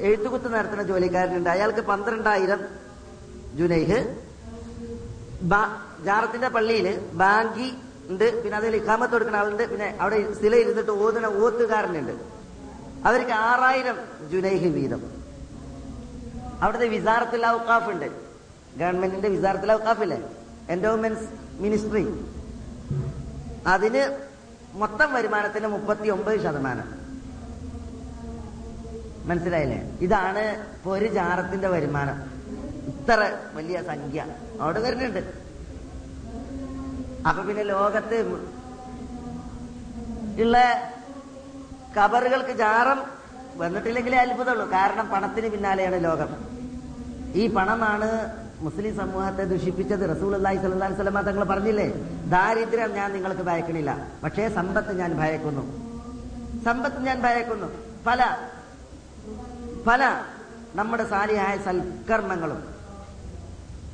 [0.07, 1.49] എഴുത്തുകുത്ത് നടത്തുന്ന ജോലിക്കാരനുണ്ട്.
[1.49, 2.61] അയാൾക്ക് പന്ത്രണ്ടായിരം
[3.59, 3.99] ജുനൈഹ്
[6.05, 7.73] ജാറത്തിന്റെ പള്ളിയിൽ ബാങ്കി
[8.09, 12.11] ഉണ്ട് പിന്നെ അതിൽ ഇഖാമത്ത് കൊടുക്കുന്ന ആളുണ്ട് പിന്നെ അവിടെ സ്ഥില ഇരുന്നിട്ട് ഓതുന്ന ഓത്തുകാരനുണ്ട്.
[13.05, 13.97] അവർക്ക് ആറായിരം
[14.29, 15.01] ജുനൈഹ് വീതം.
[16.61, 18.05] അവിടുത്തെ വിസാറത്തുൽ ഔക്കാഫ് ഉണ്ട്.
[18.77, 20.29] ഗവൺമെന്റിന്റെ വിസാറത്തുൽ ഔക്കാഫ് ഇല്ലേ?
[20.69, 21.27] എൻഡോമെന്റ്സ്
[21.59, 22.25] മിനിസ്ട്രി
[23.67, 24.19] അതിന്
[24.73, 27.07] മൊത്തം വരുമാനത്തിന്റെ മുപ്പത്തി ഒമ്പത് ശതമാനം.
[29.27, 29.97] മനസ്സിലായില്ലേ?
[30.01, 32.37] ഇതാണ് ഒരു ജാറത്തിന്റെ വരുമാനം.
[32.87, 34.25] ഇത്ര വലിയ സംഖ്യ.
[34.61, 35.33] അവിടെ വരുന്നുണ്ട്.
[37.27, 38.47] അപ്പൊ പിന്നെ ലോകത്ത്
[40.41, 40.57] ഉള്ള
[41.97, 43.03] കബറുകൾക്ക് ജാറം
[43.55, 44.71] വന്നിട്ടില്ലെങ്കിലേ അത്ഭുതമുള്ളൂ.
[44.71, 46.57] കാരണം പണത്തിന് പിന്നാലെയാണ് ലോകം.
[47.35, 48.09] ഈ പണമാണ്
[48.59, 50.17] മുസ്ലിം സമൂഹത്തെ ദുഷിപ്പിച്ചത്.
[50.17, 51.93] റസൂൽ അള്ളാഹി അലൈഹി സ്വലമ തങ്ങൾ പറഞ്ഞില്ലേ?
[52.29, 54.07] ദാരിദ്ര്യം ഞാൻ നിങ്ങൾക്ക് ഭയക്കണില്ല.
[54.23, 55.87] പക്ഷേ സമ്പത്ത് ഞാൻ ഭയക്കുന്നു.
[56.63, 57.67] സമ്പത്ത് ഞാൻ ഭയക്കുന്നു.
[58.07, 58.37] പല
[59.87, 60.23] പല
[60.75, 62.76] നമ്മുടെ സാലിയായ സൽക്കർമ്മങ്ങളും.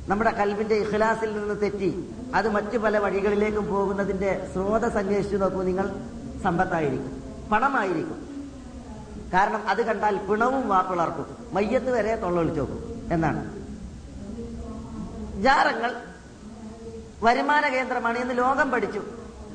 [0.08, 2.14] നമ്മുടെ കൽവിന്റെ ഇഖ്ലാസിൽ നിന്ന് തെറ്റി.
[2.34, 5.96] അത് മറ്റു പല വഴികളിലേക്കും പോകുന്നതിന്റെ സ്രോതസ് അന്വേഷിച്ചു നോക്കൂ നിങ്ങൾ.
[6.42, 7.22] സമ്പത്തായിരിക്കും.
[7.52, 8.28] പണമായിരിക്കും.
[9.32, 11.26] കാരണം അത് കണ്ടാൽ പിണവും വാക്കുളർക്കും.
[11.52, 13.08] മയ്യത്ത് വരെ തൊള്ളൊളിച്ചു നോക്കും.
[13.12, 13.64] എന്നാണ്.
[15.42, 15.94] ജാറങ്ങൾ
[17.22, 19.02] വരുമാന കേന്ദ്രമാണ് എന്ന് ലോകം പഠിച്ചു.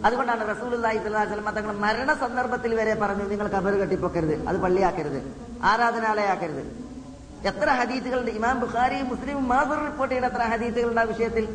[0.06, 4.48] അതുകൊണ്ടാണ് റസൂൽ സ്വലമ തങ്ങൾ മരണ സന്ദർഭത്തിൽ വരെ പറഞ്ഞു നിങ്ങൾ കബറ് കെട്ടിപ്പൊക്കരുത്.
[4.48, 5.36] അത് പള്ളിയാക്കരുത്.
[5.64, 6.89] ആരാധനാലയാക്കരുത്.
[7.46, 8.32] എത്ര ഹദീസുകളുണ്ട്?
[8.32, 11.46] ഇമാം ബുഖാരി മുസ്ലിം മാതൃ റിപ്പോർട്ട് ചെയ്യുന്ന എത്ര ഹദീസുകളുണ്ട് ആ വിഷയത്തിൽ?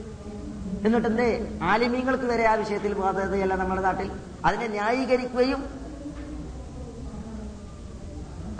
[0.86, 4.10] എന്നിട്ട് എന്തേ ആലിമീങ്ങൾക്ക് വരെ ആ വിഷയത്തിൽ ബാധ്യതയല്ല നമ്മുടെ നാട്ടിൽ.
[4.44, 5.60] അതിനെ ന്യായീകരിക്കുകയും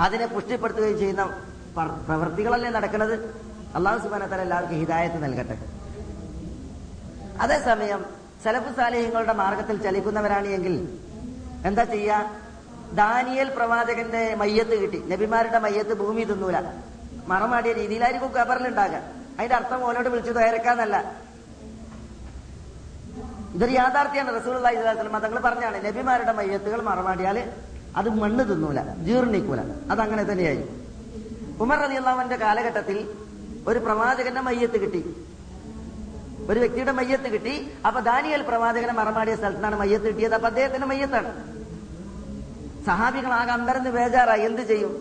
[0.01, 1.25] അതിനെ പുഷ്ടിപ്പെടുത്തുകയും ചെയ്യുന്ന
[2.07, 3.35] പ്രവൃത്തികളല്ലേ നടക്കുന്നത്?
[3.75, 5.59] അള്ളാഹു സുബാനത്തല എല്ലാവർക്കും ഹിദായത്ത് നൽകട്ടെ.
[7.41, 8.05] അതേസമയം
[8.45, 10.99] സലഫു സാലിഹ്യങ്ങളുടെ മാർഗത്തിൽ ചലിക്കുന്നവരാണ് എങ്കിൽ
[11.67, 12.19] എന്താ ചെയ്യാ?
[12.93, 14.99] ദാനിയൽ പ്രവാചകന്റെ മയ്യത്ത് കിട്ടി.
[15.07, 16.59] നബിമാരുടെ മയ്യത്ത് ഭൂമി തിന്നൂല.
[17.27, 18.97] മറമാടിയ രീതിയിലായിരിക്കും കബറിലുണ്ടാകുക
[19.39, 21.25] അതിന്റെ അർത്ഥം ഓനോട് വിളിച്ചു തയ്യാറെക്കാന്നല്ല
[23.55, 27.53] ഇതൊരു യാഥാർത്ഥ്യമാണ് റസൂൽ അള്ളാഹിസ്ലാം തങ്ങൾ പറഞ്ഞാണ് നബിമാരുടെ മയ്യത്തുകൾ മറമാടിയാൽ
[27.97, 29.61] അത് മണ്ണ് തിന്നൂല ജീർണിക്കൂല.
[30.01, 30.69] അങ്ങനെ തന്നെയായി
[31.61, 33.15] ഉമർ അലി അള്ളാഹുവിന്റെ കാലഘട്ടത്തിൽ
[33.69, 35.27] ഒരു പ്രവാചകന്റെ മയ്യത്ത് കിട്ടി.
[36.51, 37.73] ഒരു വ്യക്തിയുടെ മയ്യത്ത് കിട്ടി.
[37.87, 40.35] അപ്പൊ ദാനിയൽ പ്രവാചകനെ മറമാടിയ സ്ഥലത്താണ് മയ്യത്ത് കിട്ടിയത്.
[40.35, 41.55] അപ്പൊ അദ്ദേഹത്തിന്റെ മയ്യത്താണ്.
[42.87, 44.43] സഹാബികൾ ആകെ അമ്പരന്ന് ബേജാറായി.
[44.43, 44.93] എന്ത് ചെയ്യും?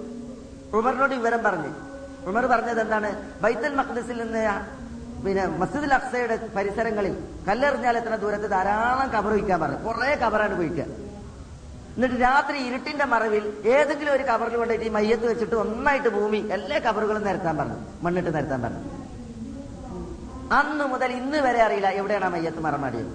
[0.74, 1.92] ഉമറിനോട് വിവരം പറഞ്ഞു.
[2.30, 3.10] ഉമർ പറഞ്ഞത് എന്താണ്?
[3.44, 4.44] ബൈത്തൽ മഖ്ദസിൽ നിന്ന്
[5.26, 7.14] പിന്നെ മസ്ജിദ് അക്സയുടെ പരിസരങ്ങളിൽ
[7.48, 10.86] കല്ലെറിഞ്ഞാൽ എത്ര ദൂരത്ത് ധാരാളം കബർ വയ്ക്കാൻ പറഞ്ഞു കുറെ കബറാണ് പോയിക്കുക
[11.96, 13.44] എന്നിട്ട് രാത്രി ഇരുട്ടിന്റെ മറവിൽ
[13.76, 17.78] ഏതെങ്കിലും ഒരു കബറിൽ കൊണ്ടിട്ട് ഈ മയ്യത്ത് വെച്ചിട്ട് ഒന്നായിട്ട് ഭൂമി എല്ലാ കബറുകളും നിരത്താൻ പറഞ്ഞു.
[18.04, 18.82] മണ്ണിട്ട് നിരത്താൻ പറഞ്ഞു.
[20.60, 23.12] അന്ന് മുതൽ ഇന്ന് വരെ അറിയില്ല എവിടെയാണ് ആ മയ്യത്ത് മറമാടിയത്.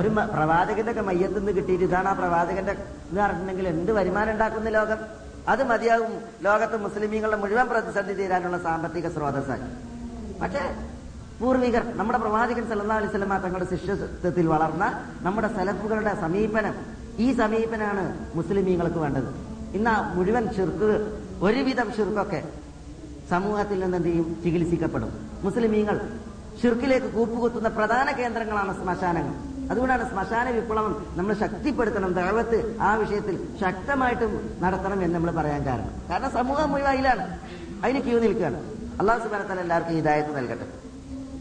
[0.00, 5.00] ഒരു പ്രവാചകന്റെ ഒക്കെ മയ്യത്ത് നിന്ന് കിട്ടിയിട്ട് ഇതാണ് ആ പ്രവാചകന്റെ എന്ന് പറഞ്ഞിട്ടുണ്ടെങ്കിൽ എന്ത് വരുമാനം ഉണ്ടാക്കുന്ന ലോകം?
[5.48, 9.66] അത് മതിയാകും ലോകത്ത് മുസ്ലിമീങ്ങളുടെ മുഴുവൻ പ്രതിസന്ധി തീരാനുള്ള സാമ്പത്തിക സ്രോതസ്സായി.
[10.42, 10.62] പക്ഷേ
[11.40, 14.84] പൂർവികർ നമ്മുടെ പ്രവാചകൻ സല്ലാ അലൈഹി വസല്ലമ തങ്ങളുടെ ശിഷ്യത്വത്തിൽ വളർന്ന
[15.22, 16.74] നമ്മുടെ സലഫുകളുടെ സമീപനം
[17.18, 18.04] ഈ സമീപനാണ്
[18.34, 19.30] മുസ്ലിമീങ്ങൾക്ക് വേണ്ടത്.
[19.76, 20.90] ഇന്ന് മുഴുവൻ ചെറുക്ക്
[21.42, 22.40] ഒരുവിധം ചെറുക്കൊക്കെ
[23.30, 24.28] സമൂഹത്തിൽ നിന്ന് എന്ത് ചെയ്യും?
[24.44, 25.10] ചികിത്സിക്കപ്പെടും.
[25.42, 25.96] മുസ്ലിമീങ്ങൾ
[26.62, 29.53] ഷിർക്കിലേക്ക് കൂപ്പുകുത്തുന്ന പ്രധാന കേന്ദ്രങ്ങളാണ് ശ്മശാനങ്ങൾ.
[29.70, 34.32] അതുകൊണ്ടാണ് ശ്മശാന വിപ്ലവം നമ്മൾ ശക്തിപ്പെടുത്തണം ദൈവത്ത് ആ വിഷയത്തിൽ ശക്തമായിട്ടും
[34.64, 35.92] നടത്തണം എന്ന് നമ്മൾ പറയാൻ കാരണം.
[36.10, 37.24] കാരണം സമൂഹം മുഴുവൻ അതിലാണ്
[37.84, 38.60] അതിന് ക്യൂ നിൽക്കുകയാണ്.
[39.00, 40.66] അള്ളാഹു സുബാനത്താൽ എല്ലാവർക്കും ഹിദായത്ത് നൽകട്ടെ.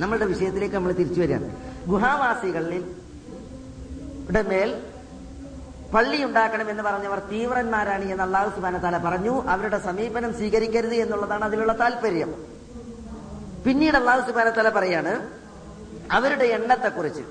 [0.02, 1.50] നമ്മളുടെ വിഷയത്തിലേക്ക് നമ്മൾ തിരിച്ചു വരികയാണ്.
[1.92, 2.84] ഗുഹാവാസികളിൽ
[4.52, 4.70] മേൽ
[5.94, 9.34] പള്ളി ഉണ്ടാക്കണം എന്ന് പറഞ്ഞവർ തീവ്രന്മാരാണ് എന്ന് അള്ളാഹു സുബാനത്താല പറഞ്ഞു.
[9.54, 12.32] അവരുടെ സമീപനം സ്വീകരിക്കരുത് എന്നുള്ളതാണ് അതിലുള്ള താല്പര്യം
[13.66, 15.14] പിന്നീട് അള്ളാഹു സുബാനത്താല താല പറയാണ്
[16.18, 17.24] അവരുടെ എണ്ണത്തെക്കുറിച്ച്.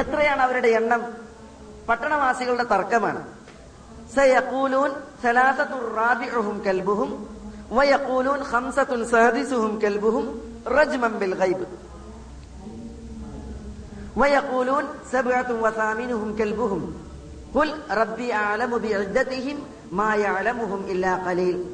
[0.00, 1.02] എത്രയാണ് അവരുടെ എണ്ണം
[1.88, 3.20] പട്ടണവാസികളുടെ തർക്കമാണ്
[4.14, 4.90] സയഖൂലൂൻ
[5.22, 7.10] സലാസത്തു റാബിഉഹും കൽബുഹും
[7.76, 10.26] വയഖൂലൂൻ ഖംസത്തുൻ സഹദിസുഹും കൽബുഹും
[10.76, 11.66] റജ്മൻ ബിൽ ഗൈബ്
[14.16, 16.82] ويقولون سبعة وثامنهم كلبهم
[17.54, 19.56] قل ربي أعلم بعدتهم
[19.92, 21.64] ما يعلمهم إلا قليل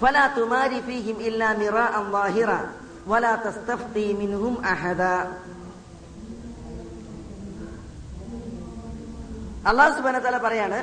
[0.00, 2.60] فلا تماري فيهم إلا مراء ظاهرا
[3.06, 5.16] ولا تستفطي منهم أحدا
[9.67, 10.79] അള്ളാഹു സുബാന തല പറയാണ്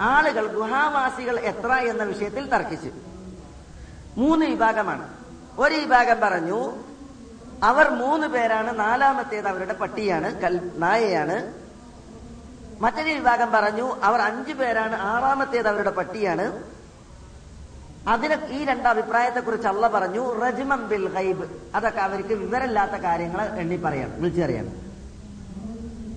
[0.00, 2.90] ആളുകൾ ഗുഹാവാസികൾ എത്ര എന്ന വിഷയത്തിൽ തർക്കിച്ചു.
[4.16, 5.08] മൂന്ന് വിഭാഗമാണ്.
[5.58, 6.76] ഒരു വിഭാഗം പറഞ്ഞു
[7.62, 11.54] അവർ മൂന്ന് പേരാണ് നാലാമത്തേത് അവരുടെ പട്ടിയാണ് കൽ നായയാണ്.
[12.80, 16.62] മറ്റൊരു വിഭാഗം പറഞ്ഞു അവർ അഞ്ചു പേരാണ് ആറാമത്തേത് അവരുടെ പട്ടിയാണ്.
[18.08, 23.76] അതിന് ഈ രണ്ട് അഭിപ്രായത്തെ കുറിച്ച് അള്ള പറഞ്ഞു റജ്മം ബിൽ ഹൈബ് അതൊക്കെ അവർക്ക് വിവരമില്ലാത്ത കാര്യങ്ങൾ എണ്ണി
[23.76, 24.81] പറയണം വിളിച്ചറിയണം.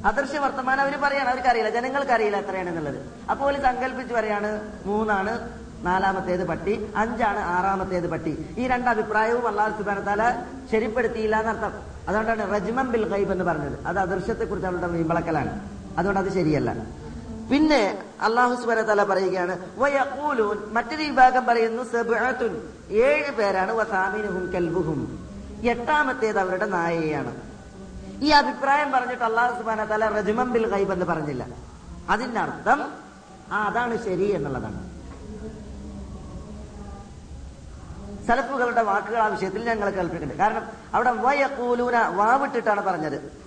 [0.10, 1.30] അദൃശ്യ വർത്തമാനം അവർ പറയാണ്.
[1.30, 1.70] അവർക്കറിയില്ല.
[1.70, 2.98] അറിയില്ല ജനങ്ങൾക്ക് അറിയില്ല എത്രയാണെന്നുള്ളത്
[3.32, 4.50] അപ്പോൾ സങ്കല്പിച്ച് പറയാണ്
[4.86, 5.34] മൂന്നാണ്
[5.86, 8.34] നാലാമത്തേത് പട്ടി അഞ്ചാണ് ആറാമത്തേത് പട്ടി.
[8.58, 11.74] ഈ രണ്ട് അഭിപ്രായവും അള്ളാഹു സുബാനത്താല താല ശരിപ്പെടുത്തിയില്ല എന്നർത്ഥം.
[12.10, 13.78] അതുകൊണ്ടാണ് റജ്മൻ ബിൽ ഖൈബ് എന്ന് പറഞ്ഞത്.
[13.88, 15.52] അത് അദൃശ്യത്തെ കുറിച്ച് അവരുടെ വീമ്പളക്കലാണ്.
[15.98, 16.70] അതുകൊണ്ട് അത് ശരിയല്ല.
[17.52, 17.82] പിന്നെ
[18.28, 19.54] അള്ളാഹു സുബാനത്താല താല പറയുകയാണ്
[20.78, 21.84] മറ്റൊരു വിഭാഗം പറയുന്നു
[23.08, 23.72] ഏഴ് പേരാണ്
[25.74, 27.34] എട്ടാമത്തേത് അവരുടെ നായയാണ്.
[28.21, 31.45] ഈ അഭിപ്രായം പറഞ്ഞിട്ട് അള്ളാഹു സുബാന തല റജിമം ബിൽ ഗൈബ് എന്ന് പറഞ്ഞില്ല.
[32.10, 32.93] അതിന്റെ അർത്ഥം
[33.51, 34.95] ആ അതാണ് ശരി എന്നുള്ളതാണ്.
[38.28, 40.43] സലഫുകളുടെ വാക്കുകൾ ആ വിഷയത്തിൽ ഞങ്ങൾ കേൾപ്പിക്കുന്നുണ്ട്.
[40.43, 43.45] കാരണം അവിടെ വയക്കൂലൂന വാവിട്ടിട്ടാണ് പറഞ്ഞത്.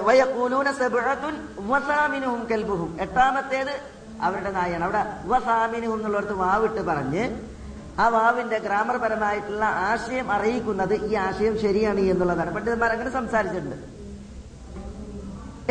[0.00, 3.00] വയക്കൂലൂന സബ്അത്തുൻ വസാമിനുഹും കെൽബുഹും.
[3.00, 3.80] എട്ടാമത്തേത്
[4.22, 4.84] അവരുടെ നായാണ്.
[4.84, 7.51] അവിടെ വസാമിനുഹും എന്നുള്ളടത്ത് വാവിട്ട് പറഞ്ഞ്
[7.98, 12.54] ആ വാവിന്റെ ഗ്രാമർ പരമായിട്ടുള്ള ആശയം അറിയിക്കുന്നത് ഈ ആശയം ശരിയാണ് എന്നുള്ളതാണ്.
[12.54, 13.76] പണ്ഡിതന്മാർ അങ്ങനെ സംസാരിച്ചിട്ടുണ്ട്.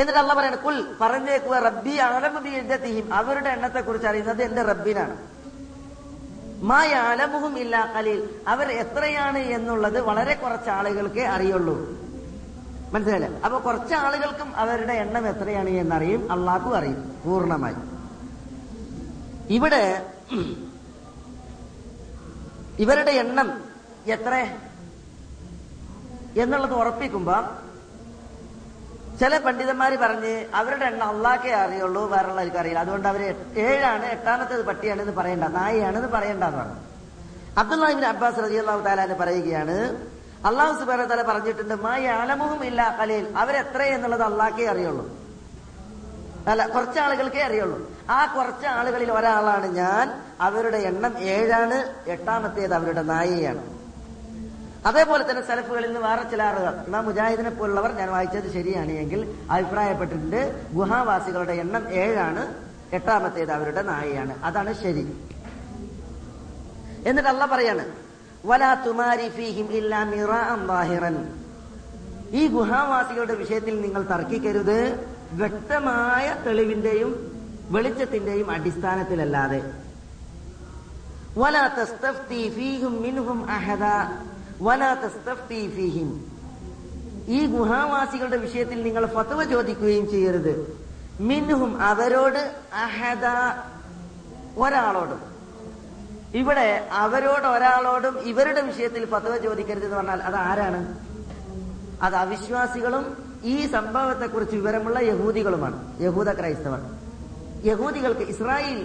[0.02, 5.18] എന്നിട്ട് അല്ല പറയണം കുൽ പറഞ്ഞേക്കുക റബ്ബി ആലമുബിയും അവരുടെ എണ്ണത്തെ കുറിച്ച് അറിയുന്നത് എന്റെ റബ്ബിനാണ്.
[6.64, 11.76] മായ അലമുഹും ഇല്ല കലീൽ അവർ എത്രയാണ് എന്നുള്ളത് വളരെ കുറച്ച് ആളുകൾക്കേ അറിയുള്ളൂ.
[12.94, 13.42] മനസ്സിലായില്ലേ?
[13.46, 17.76] അപ്പൊ കുറച്ച് ആളുകൾക്കും അവരുടെ എണ്ണം എത്രയാണ് എന്നറിയും അള്ളാഹ്ക്കും അറിയും പൂർണമായി.
[19.54, 20.06] ഇവിടെ
[22.84, 23.48] ഇവരുടെ എണ്ണം
[24.16, 24.34] എത്ര?
[26.44, 27.38] എന്നുള്ളത് ഉറപ്പിക്കുമ്പോ
[29.20, 32.80] ചില പണ്ഡിതന്മാര് പറഞ്ഞ് അവരുടെ എണ്ണം അള്ളാഹ്ക്കേ അറിയുള്ളൂ വേറെയുള്ളവർക്ക് അറിയില്ല.
[32.80, 33.22] അതുകൊണ്ട് അവർ
[33.66, 36.80] ഏഴാണ് എട്ടാമത്തേത് പട്ടിയാണെന്ന് പറയണ്ട നായയാണെന്ന് പറയണ്ടെന്ന് പറഞ്ഞു.
[37.62, 39.76] അബ്ദുല്ലാഹിബിൻ അബ്ബാസ് റതി അള്ളാഹു താലാന് പറയുകയാണ്
[40.50, 45.06] അള്ളാഹു സുബാന താല പറഞ്ഞിട്ടുണ്ട് മായ അലമുഹും ഇല്ല കലയിൽ അവരെത്ര എന്നുള്ളത് അള്ളാക്കേ അറിയുള്ളൂ.
[46.52, 47.78] അല്ല കുറച്ച് ആളുകൾക്കേ അറിയുള്ളൂ.
[48.10, 50.22] ആ കുറച്ച് ആളുകളിൽ ഒരാളാണ് ഞാൻ.
[50.42, 52.10] അവരുടെ എണ്ണം ഏഴാണ്.
[52.10, 53.82] എട്ടാമത്തേത് അവരുടെ നായയാണ്
[54.86, 56.86] അതേപോലെ തന്നെ സലഫുകളിൽ നിന്ന് വേറെ ചില ആളുകൾ.
[56.88, 58.92] ഇമാം മുജാഹിദിനെ പോലുള്ളവർ ഞാൻ വായിച്ചത് ശരിയാണ്.
[58.92, 60.72] എങ്കിൽ അഭിപ്രായപ്പെട്ടിട്ടുണ്ട്.
[60.74, 62.72] ഗുഹാവാസികളുടെ എണ്ണം ഏഴാണ്.
[62.94, 65.04] എട്ടാമത്തേത് അവരുടെ നായയാണ് അതാണ് ശരി.
[67.06, 67.86] എന്നിട്ട് അല്ല പറയാണ്
[68.46, 69.68] വലാ തുമാരി ഫീഹിം
[72.32, 75.10] ഈ ഗുഹാവാസികളുടെ വിഷയത്തിൽ നിങ്ങൾ തർക്കിക്കരുത്.
[75.34, 77.41] വ്യക്തമായ തെളിവിന്റെയും
[77.72, 79.72] വെളിച്ചത്തിന്റെയും അടിസ്ഥാനത്തിലല്ലാതെ.
[87.28, 90.82] ഈ ഗുഹാവാസികളുടെ വിഷയത്തിൽ നിങ്ങൾ ഫത്വ ചോദിക്കുകയും ചെയ്യരുത്.
[91.20, 93.26] മിൻഹും അവരോട് അഹദ
[94.58, 95.22] ഒരാളോടും.
[96.36, 101.00] ഇവിടെ അവരോട് ഒരാളോടും ഇവരുടെ വിഷയത്തിൽ ഫത്വ ചോദിക്കരുത് എന്ന് പറഞ്ഞാൽ അത് ആരാണ്?
[102.04, 106.02] അത് അവിശ്വാസികളും ഈ സംഭവത്തെക്കുറിച്ച് വിവരമുള്ള യഹൂദികളുമാണ്.
[106.02, 107.01] യഹൂദ ക്രൈസ്തവർ.
[107.66, 108.80] യഹൂദികൾക്ക് ഇസ്രായേൽ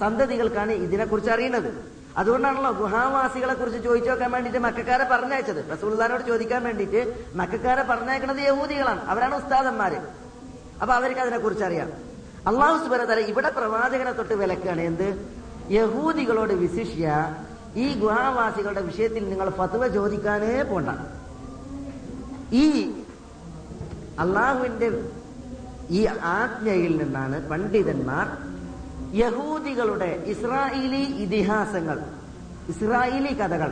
[0.00, 1.70] സന്തതികൾക്കാണ് ഇതിനെക്കുറിച്ച് അറിയുന്നത്.
[2.16, 5.60] അതുകൊണ്ടാണല്ലോ ഗുഹാവാസികളെ കുറിച്ച് ചോദിച്ചു നോക്കാൻ വേണ്ടിയിട്ട് മക്കാരെ പറഞ്ഞയച്ചത്.
[5.72, 7.00] റസൂൽദാനോട് ചോദിക്കാൻ വേണ്ടിയിട്ട്
[7.34, 9.02] മക്കാരെ പറഞ്ഞയക്കുന്നത് യഹൂദികളാണ്.
[9.06, 9.98] അവരാണ് ഉസ്താദന്മാര്.
[10.82, 11.92] അപ്പൊ അവർക്ക് അതിനെ കുറിച്ച് അറിയാം
[12.46, 15.08] അള്ളാഹു സുബരതല ഇവിടെ പ്രവാചകനെ തൊട്ട് വിലക്കാണ് എന്ത്?
[15.70, 17.34] യഹൂദികളോട് വിശിഷ്യ
[17.76, 20.88] ഈ ഗുഹാവാസികളുടെ വിഷയത്തിൽ നിങ്ങൾ ഫത്വ ചോദിക്കാനേ പോണ്ട.
[22.52, 22.66] ഈ
[24.18, 24.88] അള്ളാഹുവിന്റെ
[25.98, 26.00] ഈ
[26.38, 28.26] ആജ്ഞയിൽ നിന്നാണ് പണ്ഡിതന്മാർ
[29.22, 31.98] യഹൂദികളുടെ ഇസ്രായേലി ഇതിഹാസങ്ങൾ
[32.72, 33.70] ഇസ്രായേലി കഥകൾ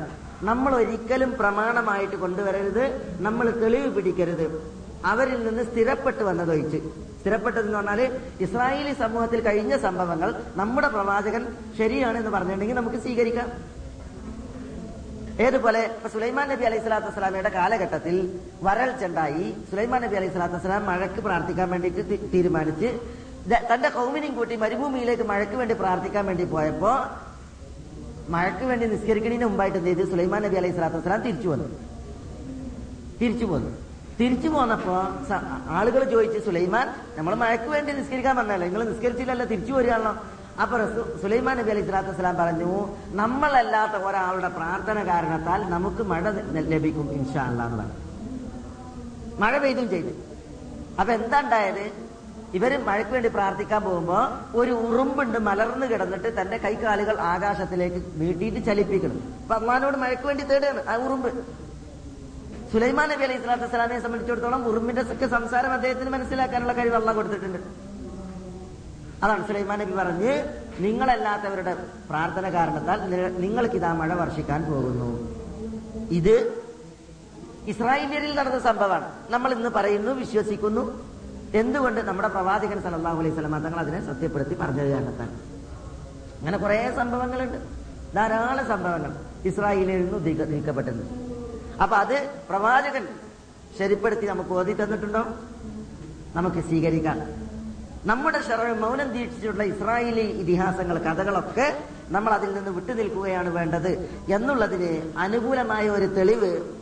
[0.49, 2.85] നമ്മൾ ഒരിക്കലും പ്രമാണമായിട്ട് കൊണ്ടുവരരുത്
[3.27, 4.47] നമ്മൾ തെളിവ് പിടിക്കരുത്.
[5.11, 6.79] അവരിൽ നിന്ന് സ്ഥിരപ്പെട്ടു വന്നതൊഴിച്ച്
[7.21, 8.01] സ്ഥിരപ്പെട്ടതെന്ന് പറഞ്ഞാൽ
[8.45, 11.43] ഇസ്രായേലി സമൂഹത്തിൽ കഴിഞ്ഞ സംഭവങ്ങൾ നമ്മുടെ പ്രവാചകൻ
[11.79, 13.49] ശരിയാണെന്ന് പറഞ്ഞിട്ടുണ്ടെങ്കിൽ നമുക്ക് സ്വീകരിക്കാം.
[15.47, 15.81] ഏതുപോലെ?
[15.97, 18.17] ഇപ്പൊ സുലൈമാൻ നബി അലൈഹി സ്വലാത്തു വസ്സലാമയുടെ കാലഘട്ടത്തിൽ
[18.67, 22.89] വരൾച്ച ഉണ്ടായി സുലൈമാൻ നബി അലൈഹി സ്വലാത്തു വസ്സലാം മഴയ്ക്ക് പ്രാർത്ഥിക്കാൻ വേണ്ടിയിട്ട് തീരുമാനിച്ച്
[23.71, 26.93] തന്റെ കൗമിനെയും കൂട്ടി മരുഭൂമിയിലേക്ക് മഴയ്ക്ക് വേണ്ടി പ്രാർത്ഥിക്കാൻ വേണ്ടി പോയപ്പോ
[28.35, 31.69] മഴയ്ക്ക് വേണ്ടി നിസ്കരിക്കണതിന് മുമ്പായിട്ട് എന്ത് ചെയ്ത് സുലൈമാൻ നബി അലൈഹി സ്വലാത്തു വസ്സലാം തിരിച്ചു വന്നു.
[33.21, 33.71] തിരിച്ചു പോന്നു
[34.19, 34.97] തിരിച്ചു പോന്നപ്പോ
[35.79, 36.87] ആളുകൾ ചോദിച്ചു സുലൈമാൻ
[37.19, 40.13] നമ്മൾ മഴയ്ക്ക് വേണ്ടി നിസ്കരിക്കാൻ വന്നല്ലോ നിങ്ങൾ നിസ്കരിച്ചില്ലല്ലോ തിരിച്ചു വരികയാണല്ലോ.
[40.63, 40.77] അപ്പൊ
[41.23, 42.71] സുലൈമാൻ നബി അലൈഹി സ്വലാത്തു വസ്സലാം പറഞ്ഞു
[43.21, 46.25] നമ്മളല്ലാത്ത ഒരാളുടെ പ്രാർത്ഥന കാരണത്താൽ നമുക്ക് മഴ
[46.75, 47.97] ലഭിക്കും ഇൻഷാ അല്ലാന്ന് പറഞ്ഞു.
[49.43, 50.13] മഴ പെയ്തും ചെയ്തു.
[51.01, 51.85] അപ്പൊ എന്താ ഉണ്ടായത്?
[52.59, 54.19] ഇവർ മഴയ്ക്ക് വേണ്ടി പ്രാർത്ഥിക്കാൻ പോകുമ്പോ
[54.61, 59.19] ഒരു ഉറുമ്പുണ്ട് മലർന്നു കിടന്നിട്ട് തന്റെ കൈകാലുകൾ ആകാശത്തിലേക്ക് നീട്ടിയിട്ട് ചലിപ്പിക്കണം.
[59.43, 61.31] അപ്പൊ അള്ളഹാനോട് മഴയ്ക്ക് വേണ്ടി തേടുകയാണ് ആ ഉറുമ്പ്.
[62.73, 67.61] സുലൈമാൻ നബി അലൈഹി സ്വലാത്തു വസ്സലാമിനെ സംബന്ധിച്ചിടത്തോളം ഉറുമ്പിന്റെ സംസാരം അദ്ദേഹത്തിന് മനസ്സിലാക്കാനുള്ള കഴിവ് അള്ള കൊടുത്തിട്ടുണ്ട്.
[69.23, 70.33] അതാണ് സുലൈമാൻ നബി പറഞ്ഞ്
[70.81, 71.73] നിങ്ങളല്ലാത്തവരുടെ
[72.11, 72.99] പ്രാർത്ഥന കാരണത്താൽ
[73.41, 75.09] നിങ്ങൾക്ക് ഇതാ മഴ വർഷിക്കാൻ പോകുന്നു.
[76.11, 76.35] ഇത്
[77.67, 79.13] ഇസ്രായേലിയരിൽ നടന്ന സംഭവമാണ്.
[79.31, 80.85] നമ്മൾ ഇന്ന് പറയുന്നു വിശ്വസിക്കുന്നു.
[81.55, 85.29] എന്തുകൊണ്ട് നമ്മുടെ പ്രവാചകൻ സല്ലല്ലാഹു അലൈഹി സ്വലമ തങ്ങൾ അതിനെ സത്യപ്പെടുത്തി പറഞ്ഞത് കാരണത്താൽ?
[86.39, 87.59] അങ്ങനെ കുറെ സംഭവങ്ങളുണ്ട്.
[88.15, 89.13] ധാരാളം സംഭവങ്ങൾ
[89.45, 91.03] ഇസ്രായേലിൽ നിന്ന് നീക്കപ്പെട്ടത്
[91.83, 92.17] അപ്പൊ അത്
[92.49, 93.05] പ്രവാചകൻ
[93.79, 95.23] ശരിപ്പെടുത്തി നമുക്ക് ഓതി തന്നിട്ടുണ്ടോ
[96.37, 97.48] നമുക്ക് സ്വീകരിക്കാം.
[98.07, 106.07] നമ്മുടെ ഷെറ മൗനം ദീക്ഷിച്ചിട്ടുള്ള ഇസ്രായേലി ഇതിഹാസങ്ങൾ കഥകളൊക്കെ നമ്മൾ അതിൽ നിന്ന് വിട്ടുനിൽക്കുകയാണ് വേണ്ടത് എന്നുള്ളതിന് അനുകൂലമായ ഒരു
[106.07, 106.73] തെളിവ്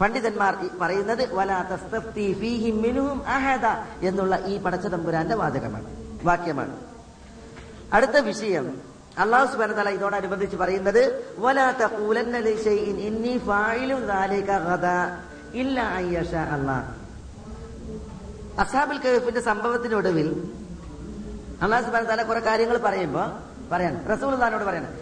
[0.00, 1.28] പണ്ഡിതന്മാർ പറയുന്നത്
[4.02, 5.84] എന്നുള്ള ഈ പടച്ചതമ്പുരാന്റെ വാചകമാണ്
[6.22, 6.76] വാക്യമാണ്.
[7.92, 8.80] അടുത്ത വിഷയം
[9.18, 11.70] അള്ളാഹു സുബാന തല ഇതോടനുബന്ധിച്ച് പറയുന്നത് വലാ
[18.58, 20.28] അസാബുൽ കഹഫിന്റെ സംഭവത്തിനൊടുവിൽ
[21.62, 23.22] അള്ളാഹു സുബാൻ താല കുറെ കാര്യങ്ങൾ പറയുമ്പോ
[23.72, 24.92] പറയാൻ റസൂലുള്ളാഹിനോട് പറയണം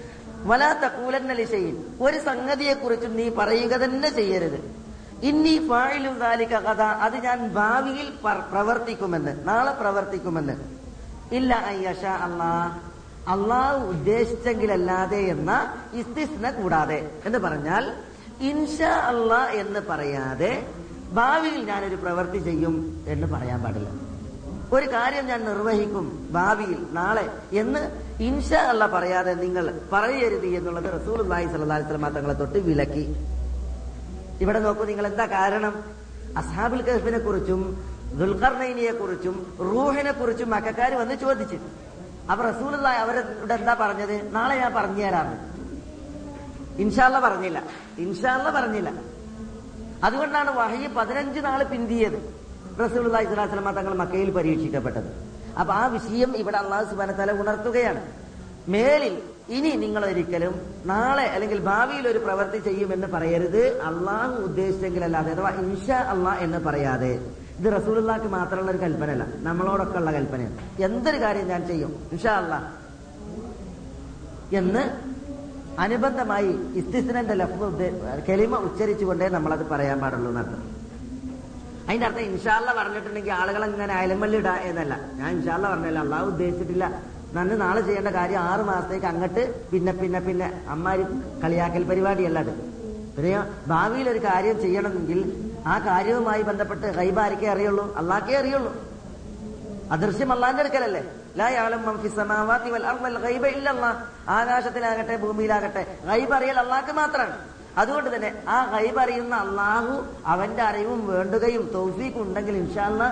[0.49, 4.59] വലാ തഖൂലന്ന ലിശൈഇൻ ഒരു സംഗതിയെ കുറിച്ചും നീ പറയുക തന്നെ ചെയ്യരുത്.
[5.23, 8.09] ഇന്നി ഫായിലു ദാലിക കഥ അത് ഞാൻ ഭാവിയിൽ
[8.53, 10.55] പ്രവർത്തിക്കുമെന്ന് നാളെ പ്രവർത്തിക്കുമെന്ന്.
[11.35, 12.51] ഇല്ല അയ്യഷ അള്ളാ
[13.29, 15.53] അള്ളാഹു ഉദ്ദേശിച്ചെങ്കിലല്ലാതെ എന്ന
[15.93, 16.99] ഇസ്തിസ്ന കൂടാതെ.
[17.25, 17.85] എന്ന് പറഞ്ഞാൽ
[18.41, 20.53] ഇൻഷാ അള്ളാ എന്ന് പറയാതെ
[21.13, 23.89] ഭാവിയിൽ ഞാനൊരു പ്രവൃത്തി ചെയ്യും എന്ന് പറയാൻ പാടില്ല.
[24.73, 27.91] ഒരു കാര്യം ഞാൻ നിർവഹിക്കും ഭാവിയിൽ നാളെ എന്ന്
[28.23, 33.17] ഇൻഷ അല്ല പറയാതെ നിങ്ങൾ പറയരുത് എന്നുള്ളത് റസൂൽ ഭായി അലൈഹി തങ്ങളെ തൊട്ട് വിലക്കി.
[34.41, 35.85] ഇവിടെ നോക്കൂ നിങ്ങൾ എന്താ കാരണം?
[36.37, 37.87] അസാബുൽ കഹഫിനെ കുറിച്ചും
[38.19, 41.57] ദുൽഖർനൈനിയെ കുറിച്ചും റൂഹിനെ കുറിച്ചും മക്കാർ വന്ന് ചോദിച്ചു.
[42.31, 44.35] അപ്പൊ റസൂൽ അവരോട് എന്താ പറഞ്ഞത്?
[44.35, 45.57] നാളെ ഞാൻ പറഞ്ഞു തരാമെന്ന്
[46.83, 47.63] ഇൻഷാല്ല പറഞ്ഞില്ല.
[47.99, 49.16] ഇൻഷാല്ല പറഞ്ഞില്ല.
[50.05, 52.47] അതുകൊണ്ടാണ് വഹയ്യ പതിനഞ്ച് നാൾ പിന്തിയത്.
[52.81, 55.27] റസൂൽ സ്വലാസ്ലമ തങ്ങൾ മക്കയിൽ പരീക്ഷിക്കപ്പെട്ടത്.
[55.61, 58.07] അപ്പൊ ആ വിഷയം ഇവിടെ അള്ളാഹു സുബാനത്തല തല ഉണർത്തുകയാണ്.
[58.69, 63.81] മേലിൽ ഇനി നിങ്ങൾ ഒരിക്കലും നാളെ അല്ലെങ്കിൽ ഭാവിയിൽ ഒരു പ്രവൃത്തി ചെയ്യുമെന്ന് പറയരുത്.
[63.81, 67.21] അള്ളാഹു ഉദ്ദേശിച്ചെങ്കിലല്ലാതെ അഥവാ ഇൻഷാ അള്ളാഹ് എന്ന് പറയാതെ.
[67.59, 69.27] ഇത് റസൂലുള്ളാക്ക് മാത്രമുള്ള ഒരു കൽപ്പനയല്ല.
[69.37, 70.83] നമ്മളോടൊക്കെ ഉള്ള കൽപ്പനയാണ്.
[70.83, 72.09] എന്തൊരു കാര്യം ഞാൻ ചെയ്യും?
[72.13, 72.65] ഇൻഷാ അള്ളാഹ്
[74.57, 75.16] എന്ന്
[75.79, 80.63] അനുബന്ധമായി ഇസ്തിസ്നന്റെ ഉദ്ദേ- കെലിമ ഉച്ചരിച്ചുകൊണ്ടേ നമ്മളത് പറയാൻ പാടുള്ളൂ എന്നർത്ഥം
[81.89, 85.01] അതിന്റെ അർത്ഥം ഇൻഷാല്ല പറഞ്ഞിട്ടുണ്ടെങ്കിൽ ആളുകൾ ഇങ്ങനെ അയലമ്പള്ളിട എന്നല്ല.
[85.15, 87.01] ഞാൻ ഇൻഷാല്ല പറഞ്ഞല്ല അള്ളാഹു ഉദ്ദേശിച്ചിട്ടില്ല.
[87.33, 91.03] നന്ന് നാളെ ചെയ്യേണ്ട കാര്യം ആറ് മാസത്തേക്ക് അങ്ങട്ട് പിന്നെ പിന്നെ പിന്നെ അമ്മാരി
[91.45, 92.53] കളിയാക്കൽ പരിപാടിയല്ല അത്.
[93.17, 95.21] പിന്നെ ഭാവിയിൽ ഒരു കാര്യം ചെയ്യണമെങ്കിൽ
[95.67, 97.95] ആ കാര്യവുമായി ബന്ധപ്പെട്ട് കൈബാരിക്കേ അറിയുള്ളൂ?
[97.97, 98.73] അള്ളാഹ്ക്കേ അറിയുള്ളൂ.
[99.91, 101.03] അദൃശ്യം അള്ളാന്റെ അടുക്കലല്ലേ?
[104.37, 107.37] ആകാശത്തിലാകട്ടെ ഭൂമിയിലാകട്ടെ ഗൈബ് അറിയൽ അള്ളാഹ്ക്ക് മാത്രമാണ്
[107.79, 109.95] അതുകൊണ്ട് തന്നെ ആ ഗൈബ് അറിയുന്ന അള്ളാഹു
[110.27, 113.03] അവന്റെ അറിവും വേണ്ടുകയും തൗഫീഖ് ഉണ്ടെങ്കിൽ ഇൻഷാല്ല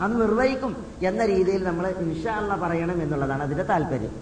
[0.00, 0.72] അത് നിർവഹിക്കും
[1.02, 4.14] എന്ന രീതിയിൽ നമ്മൾ ഇൻഷാല്ല പറയണം എന്നുള്ളതാണ് അതിന്റെ താല്പര്യം.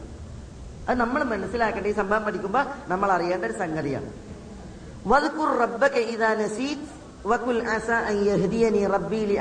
[0.88, 4.08] അത് നമ്മൾ മനസ്സിലാക്കേണ്ട ഈ സംഭവം പഠിക്കുമ്പോ നമ്മൾ അറിയേണ്ട ഒരു സംഗതിയാണ്.
[6.40, 6.86] നസീത്
[7.26, 7.60] വകുൽ
[8.10, 9.36] അൻ യഹ്ദിയനി റബ്ബി ലി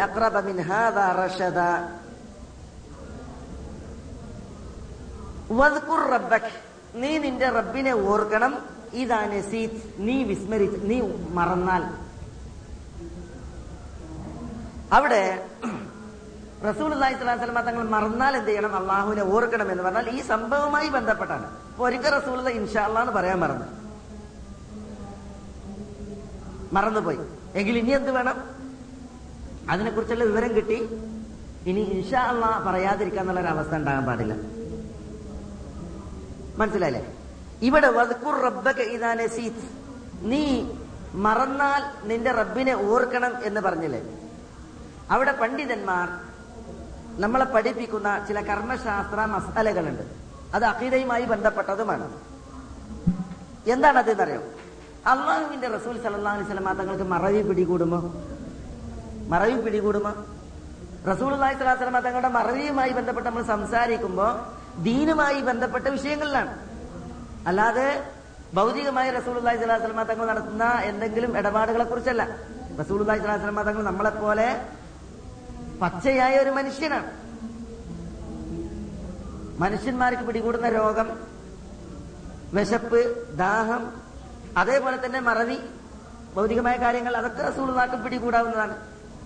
[0.50, 1.60] മിൻ ഹാദാ റഷദ.
[5.52, 6.52] വദ്കുർ റബ്ബക്.
[6.96, 8.66] നീ നിന്റെ റബ്ബിനെ ഓർക്കണം.
[8.94, 11.84] ഇതാ നസീത് നീ വിസ്മരിച്ച് നീ മറന്നാൽ.
[14.96, 15.46] അവിടെ
[16.70, 18.76] റസൂൽ അള്ളാഹി തങ്ങൾ മറന്നാൽ എന്ത് ചെയ്യണം?
[18.76, 21.58] അള്ളാഹുവിനെ ഓർക്കണം എന്ന് പറഞ്ഞാൽ ഈ സംഭവവുമായി ബന്ധപ്പെട്ടാണ്.
[21.80, 23.66] ഒരിക്കൽ റസൂൽ ഇൻഷാല്ലാ എന്ന് പറയാൻ മറന്നു.
[26.74, 27.18] മറന്നുപോയി.
[27.56, 28.44] എങ്കിൽ ഇനി എന്ത് വേണം?
[29.70, 30.76] അതിനെക്കുറിച്ചുള്ള വിവരം കിട്ടി.
[31.66, 34.59] ഇനി ഇൻഷാ അള്ളാ പറയാതിരിക്കാന്നുള്ളൊരവസ്ഥ ഉണ്ടാകാൻ പാടില്ല.
[36.60, 37.02] മനസ്സിലായില്ലേ?
[37.68, 39.64] ഇവിടെ വസ്കുർ റബ്ബക ഇദാ നസീത്.
[40.32, 40.44] നീ
[41.26, 44.02] മറന്നാൽ നിന്റെ റബ്ബിനെ ഓർക്കണം എന്ന് പറഞ്ഞില്ലേ?
[45.12, 46.08] അവിടെ പണ്ഡിതന്മാർ
[47.24, 50.04] നമ്മളെ പഠിപ്പിക്കുന്ന ചില കർമ്മശാസ്ത്ര മസാലകളുണ്ട്.
[50.56, 52.08] അത് അഖീദയുമായി ബന്ധപ്പെട്ടതുമാണ്.
[53.68, 54.42] എന്താണ് അത് എന്നറിയോ?
[55.08, 58.00] അള്ളാഹുവിന്റെ റസൂൽ സല്ലല്ലാഹു അലൈഹി വസല്ലം തങ്ങൾക്ക് മറവി പിടികൂടുമോ?
[59.28, 60.12] മറവി പിടികൂടുമോ?
[61.12, 66.54] റസൂൽ അള്ളാഹി സ്വലാഹു സ്വലമ തങ്ങളുടെ മറവിയുമായി ബന്ധപ്പെട്ട് നമ്മൾ സംസാരിക്കുമ്പോൾ ദീനുമായി ബന്ധപ്പെട്ട വിഷയങ്ങളിലാണ്.
[67.50, 67.90] അല്ലാതെ
[68.58, 72.24] ഭൗതികമായി റസൂൽ സ്വലാസ്ലമ തങ്ങൾ നടത്തുന്ന എന്തെങ്കിലും ഇടപാടുകളെ കുറിച്ചല്ല
[72.82, 74.48] റസൂൽ സ്വലാസ്ലമ തങ്ങൾ നമ്മളെപ്പോലെ
[75.82, 77.10] പച്ചയായ ഒരു മനുഷ്യനാണ്.
[79.64, 81.08] മനുഷ്യന്മാർക്ക് പിടികൂടുന്ന രോഗം
[82.58, 83.02] വിശപ്പ്
[83.44, 83.84] ദാഹം
[84.62, 85.58] അതേപോലെ തന്നെ മറവി
[86.36, 88.76] ഭൗതികമായ കാര്യങ്ങൾ അതൊക്കെ റസൂലുള്ളാഹ്ക്ക് പിടികൂടാവുന്നതാണ്.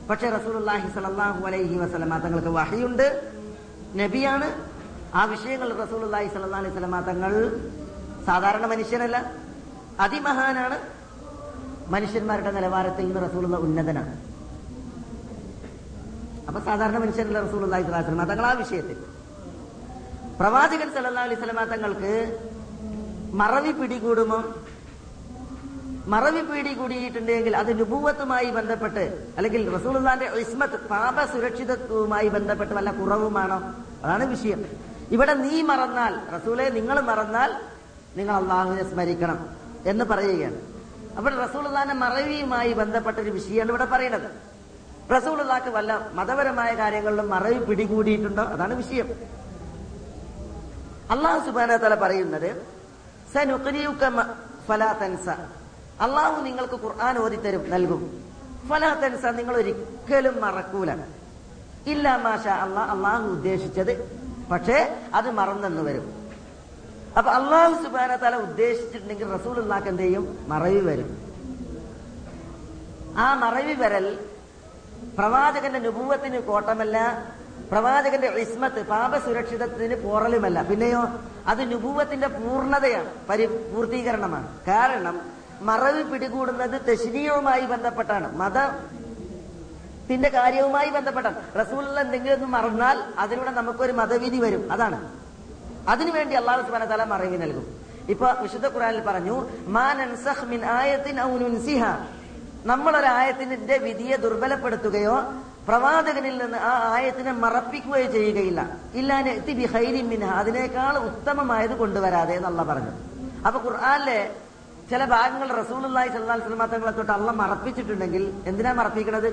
[0.10, 3.08] പക്ഷെ റസൂലുള്ളാഹി സ്വല്ലല്ലാഹു അലൈഹി വസല്ലമ തങ്ങൾക്ക് വഹിയുണ്ട്
[4.02, 4.48] നബിയാണ്
[5.20, 7.32] ആ വിഷയങ്ങൾ റസൂലുള്ളാഹി സല്ലാ അലൈഹി വസല്ലമ തങ്ങൾ
[8.28, 9.18] സാധാരണ മനുഷ്യനല്ല.
[10.06, 10.78] അതിമഹാനാണ്
[11.94, 14.14] മനുഷ്യന്മാരുടെ നിലവാരത്തിൽ നിന്ന് റസൂലുള്ള ഉന്നതനാണ്.
[16.48, 18.98] അപ്പൊ സാധാരണ സ്വല്ലല്ലാഹു അലൈഹി വസല്ലമ തങ്ങൾ ആ വിഷയത്തിൽ.
[20.40, 22.14] പ്രവാചകൻ സല്ലാ അലൈഹി വസല്ലമ തങ്ങൾക്ക്
[23.42, 24.40] മറവി പിടികൂടുമോ?
[26.14, 29.04] മറവി പിടികൂടിയിട്ടുണ്ടെങ്കിൽ അത് നുപൂവത്തുമായി ബന്ധപ്പെട്ട്
[29.38, 29.96] അല്ലെങ്കിൽ റസൂൾ
[30.46, 33.60] ഇസ്മത്ത് പാപ സുരക്ഷിതത്വവുമായി ബന്ധപ്പെട്ട് വല്ല കുറവുമാണോ?
[34.04, 34.62] അതാണ് വിഷയം.
[35.14, 37.52] ഇവിടെ നീ മറന്നാൽ റസൂലെ നിങ്ങൾ മറന്നാൽ
[38.18, 39.40] നിങ്ങൾ അള്ളാഹുവിനെ സ്മരിക്കണം
[39.86, 40.58] എന്ന് പറയുകയാണ്.
[41.18, 44.28] അപ്പോൾ റസൂലുള്ളാന്റെ മറവിയുമായി ബന്ധപ്പെട്ട ഒരു വിഷയമാണ് ഇവിടെ പറയുന്നത്.
[45.12, 48.44] റസൂലുള്ളാക്ക് വല്ല മതപരമായ കാര്യങ്ങളിലും മറവി പിടികൂടിയിട്ടുണ്ടോ?
[48.44, 49.08] അതാണ് വിഷയം.
[51.12, 52.50] അള്ളാഹു സുബാന തല പറയുന്നത്
[56.00, 58.02] അള്ളാഹു നിങ്ങൾക്ക് ഖുർആൻ ഓതിത്തരും നൽകും.
[58.70, 60.92] ഫലാത്തൻസ തൻസ നിങ്ങൾ ഒരിക്കലും മറക്കൂല.
[61.88, 63.94] ഇല്ല മാഷ അള്ളാഹ് അള്ളാഹു ഉദ്ദേശിച്ചത്
[64.54, 66.06] പക്ഷേ അത് മറന്നെന്ന് വരും.
[67.18, 70.46] അപ്പൊ അള്ളാഹു സുബാന തല ഉദ്ദേശിച്ചിട്ടുണ്ടെങ്കിൽ റസൂൽ അള്ളാഹ് എന്ത് ചെയ്യും?
[70.48, 71.10] മറവി വരും.
[73.18, 74.20] ആ മറവി വരൽ
[75.18, 76.98] പ്രവാചകന്റെ നുപൂവത്തിന് കോട്ടമല്ല
[77.72, 80.62] പ്രവാചകന്റെ ഇസ്മത്ത് പാപസുരക്ഷിതത്തിന് പോറലുമല്ല.
[80.62, 81.02] പിന്നെയോ
[81.48, 84.48] അത് നുപൂവത്തിന്റെ പൂർണതയാണ് പരി പൂർത്തീകരണമാണ്.
[84.68, 85.22] കാരണം
[85.62, 88.38] മറവി പിടികൂടുന്നത് തശ്രീയവുമായി ബന്ധപ്പെട്ടാണ്.
[90.04, 91.36] മതത്തിന്റെ കാര്യവുമായി ബന്ധപ്പെട്ടാണ്.
[91.60, 94.72] റസൂൽ എന്തെങ്കിലും ഒന്ന് മറന്നാൽ അതിലൂടെ നമുക്കൊരു മതവിധി വരും.
[94.72, 95.12] അതാണ്.
[95.90, 97.66] അതിനുവേണ്ടി അള്ളാഹു സുബാന തല മറവി നൽകും.
[98.10, 101.84] ഇപ്പൊ വിശുദ്ധ ഖുറാനിൽ പറഞ്ഞു മാ നൻസഖ് മിൻ ആയത്തിൻ ഔ നുൻസിഹ.
[102.66, 105.16] നമ്മളൊരു ആയത്തിന്റെ വിധിയെ ദുർബലപ്പെടുത്തുകയോ
[105.68, 108.78] പ്രവാചകനിൽ നിന്ന് ആ ആയത്തിനെ മറപ്പിക്കുകയോ ചെയ്യുകയില്ല.
[108.94, 109.30] ഇല്ലാൻ
[110.26, 112.92] അതിനേക്കാൾ ഉത്തമമായത് കൊണ്ടുവരാതെ എന്നല്ല പറഞ്ഞു
[113.48, 114.30] അപ്പൊ ഖുർആാനിലെ
[114.90, 119.30] ചില ഭാഗങ്ങൾ അലൈഹി വസല്ലം തങ്ങളെ തൊട്ട് അള്ള മറപ്പിച്ചിട്ടുണ്ടെങ്കിൽ എന്തിനാ മറപ്പിക്കണത്?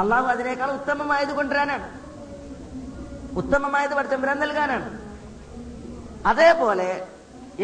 [0.00, 1.86] അള്ളാഹു അതിനേക്കാൾ ഉത്തമമായത് കൊണ്ടുവരാനാണ്.
[3.36, 4.88] ഉത്തമമായത് പഠിച്ചമ്പരാൻ നൽകാനാണ്.
[6.26, 6.90] അതേപോലെ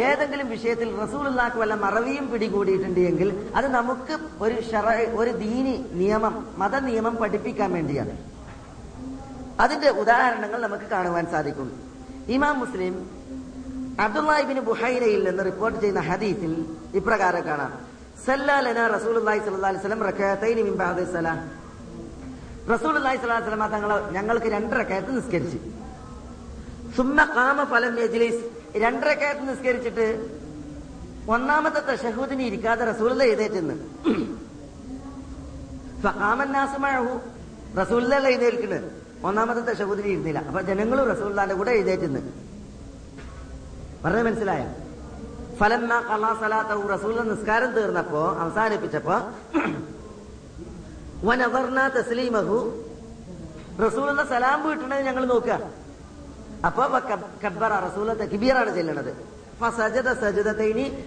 [0.06, 4.14] ഏതെങ്കിലും വിഷയത്തിൽ റസൂലുള്ളാക്ക് വല്ല മറവിയും പിടികൂടിയിട്ടുണ്ട് എങ്കിൽ അത് നമുക്ക്
[4.44, 4.56] ഒരു
[5.20, 8.14] ഒരു ദീനി നിയമം മത നിയമം പഠിപ്പിക്കാൻ വേണ്ടിയാണ്.
[9.60, 11.68] അതിന്റെ ഉദാഹരണങ്ങൾ നമുക്ക് കാണുവാൻ സാധിക്കും.
[12.28, 12.94] ഇമാം മുസ്ലിം
[14.04, 16.52] അബ്ദുല്ലാഹിബിന് ബുഹൈനയിൽ നിന്ന് റിപ്പോർട്ട് ചെയ്യുന്ന ഹദീസിൽ
[16.94, 17.72] ഇപ്രകാരം കാണാം.
[18.26, 20.74] സല്ലാലന റസൂൽ അലൈഹി വസല്ലം റകഅത്തൈനി മിൻ
[22.68, 25.58] സ്വല്ലല്ലാഹി അലൈഹി തങ്ങൾ ഞങ്ങൾക്ക് രണ്ടരക്കയത്ത് നിസ്കരിച്ചു.
[26.96, 28.42] സുമ്മ കാമ ഫലം യജ്ലിസ്
[28.84, 30.06] രണ്ടരക്കയത്ത് നിസ്കരിച്ചിട്ട്
[31.34, 33.76] ഒന്നാമത്തെ തശഹൂദിന് ഇരിക്കാതെ റസൂലുള്ള എഴുതേറ്റെന്ന്
[36.04, 37.14] ഫഖാമന്നാസുമഴഹു
[37.80, 38.88] റസൂലുള്ള എഴുന്നേൽക്കുന്നത്
[39.28, 40.40] ഒന്നാമത്തെ തശഹൂദിന് ഇരുന്നില്ല.
[40.48, 42.20] അപ്പൊ ജനങ്ങളും റസൂല്ലാന്റെ കൂടെ എഴുതേറ്റെന്ന്
[44.04, 44.62] പറഞ്ഞ മനസ്സിലായ?
[45.60, 45.82] ഫലം
[46.94, 49.16] റസൂൽ നിസ്കാരം തീർന്നപ്പോ അവസാനിപ്പിച്ചപ്പോ
[51.24, 52.82] വനവർന തസ്ലീമഹു.
[54.28, 55.60] സലാം വീട്ടണത് ഞങ്ങൾ നോക്കുക.
[56.64, 56.98] അപ്പൊ
[57.44, 58.12] കബ്ബറ റസൂല
[58.74, 59.26] ചെല്ലണത്.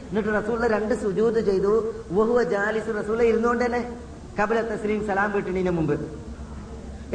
[0.10, 1.94] എന്നിട്ട് റസൂല രണ്ട് സുജൂത് ചെയ്തു.
[2.12, 4.02] വഹുവ ജാലിസ് റസൂല ഇരുന്നുകൊണ്ട് തന്നെ
[4.42, 5.96] കബല തസ്ലീം സലാം വീട്ടിനു മുമ്പ്.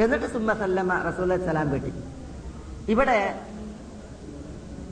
[0.01, 1.93] എന്നിട്ട് സുമ്മ സല്ലമ റസൂല സലാം വീട്ടി.
[2.91, 3.45] ഇവിടെ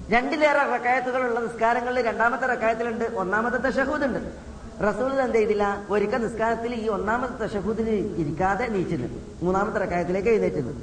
[0.09, 4.52] രണ്ടിലേറെ റക്കായത്തുകളുള്ള നിസ്കാരങ്ങളിൽ രണ്ടാമത്തെ റക്കായത്തിലുണ്ട് ഒന്നാമത്തെ ഷഹൂദ് ഉണ്ട്.
[4.81, 10.73] റസൂൽ എന്ത് ചെയ്തില്ല ഒരിക്കൽ നിസ്കാരത്തിൽ ഈ ഒന്നാമത്തെ തഷഹൂദിന് ഇരിക്കാതെ നീച്ചിരുന്നു മൂന്നാമത്തെ റക്കായത്തിലേക്ക് എഴുന്നേറ്റുന്നു